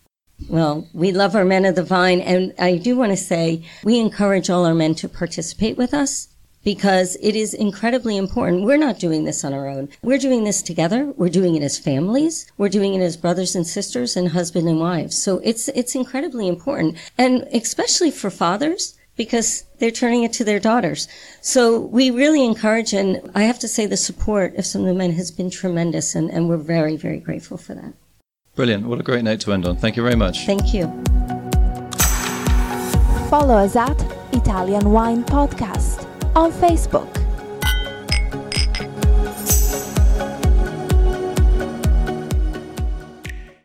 Well, 0.49 0.89
we 0.93 1.11
love 1.11 1.35
our 1.35 1.45
men 1.45 1.65
of 1.65 1.75
the 1.75 1.83
vine, 1.83 2.21
and 2.21 2.55
I 2.59 2.77
do 2.77 2.97
want 2.97 3.11
to 3.11 3.17
say 3.17 3.65
we 3.83 3.99
encourage 3.99 4.49
all 4.49 4.65
our 4.65 4.75
men 4.75 4.95
to 4.97 5.09
participate 5.09 5.77
with 5.77 5.93
us 5.93 6.29
because 6.65 7.17
it 7.21 7.35
is 7.35 7.55
incredibly 7.55 8.17
important. 8.17 8.65
We're 8.65 8.77
not 8.77 8.99
doing 8.99 9.25
this 9.25 9.45
on 9.45 9.53
our 9.53 9.69
own. 9.69 9.89
We're 10.03 10.19
doing 10.19 10.45
this 10.45 10.63
together. 10.63 11.13
We're 11.17 11.29
doing 11.29 11.55
it 11.55 11.63
as 11.63 11.79
families. 11.79 12.51
We're 12.59 12.69
doing 12.69 12.95
it 12.95 13.01
as 13.01 13.17
brothers 13.17 13.55
and 13.55 13.67
sisters 13.67 14.17
and 14.17 14.29
husband 14.29 14.69
and 14.69 14.81
wives. 14.81 15.17
So 15.17 15.41
it's, 15.43 15.69
it's 15.69 15.95
incredibly 15.95 16.49
important. 16.49 16.97
And 17.19 17.47
especially 17.53 18.11
for 18.11 18.31
fathers, 18.31 18.97
because 19.17 19.65
they're 19.79 19.91
turning 19.91 20.23
it 20.23 20.33
to 20.35 20.45
their 20.45 20.59
daughters. 20.59 21.07
So 21.41 21.81
we 21.81 22.11
really 22.11 22.45
encourage, 22.45 22.95
and 22.95 23.31
I 23.35 23.43
have 23.43 23.59
to 23.59 23.69
say 23.69 23.85
the 23.87 23.97
support 23.97 24.57
of 24.57 24.65
some 24.65 24.83
of 24.83 24.87
the 24.87 24.95
men 24.95 25.13
has 25.13 25.31
been 25.31 25.51
tremendous, 25.51 26.15
and, 26.15 26.31
and 26.31 26.49
we're 26.49 26.57
very, 26.57 26.97
very 26.97 27.19
grateful 27.21 27.59
for 27.59 27.75
that. 27.75 27.93
Brilliant. 28.55 28.87
What 28.87 29.01
a 29.01 29.03
great 29.03 29.25
note 29.25 29.41
to 29.41 29.53
end 29.53 29.67
on. 29.67 29.77
Thank 29.77 29.97
you 29.97 30.03
very 30.03 30.17
much. 30.17 30.47
Thank 30.47 30.73
you. 30.73 30.85
Follow 33.29 33.55
us 33.55 33.77
at 33.77 34.01
Italian 34.33 34.91
Wine 34.91 35.25
Podcast 35.25 36.12
on 36.35 36.51
Facebook. 36.51 37.22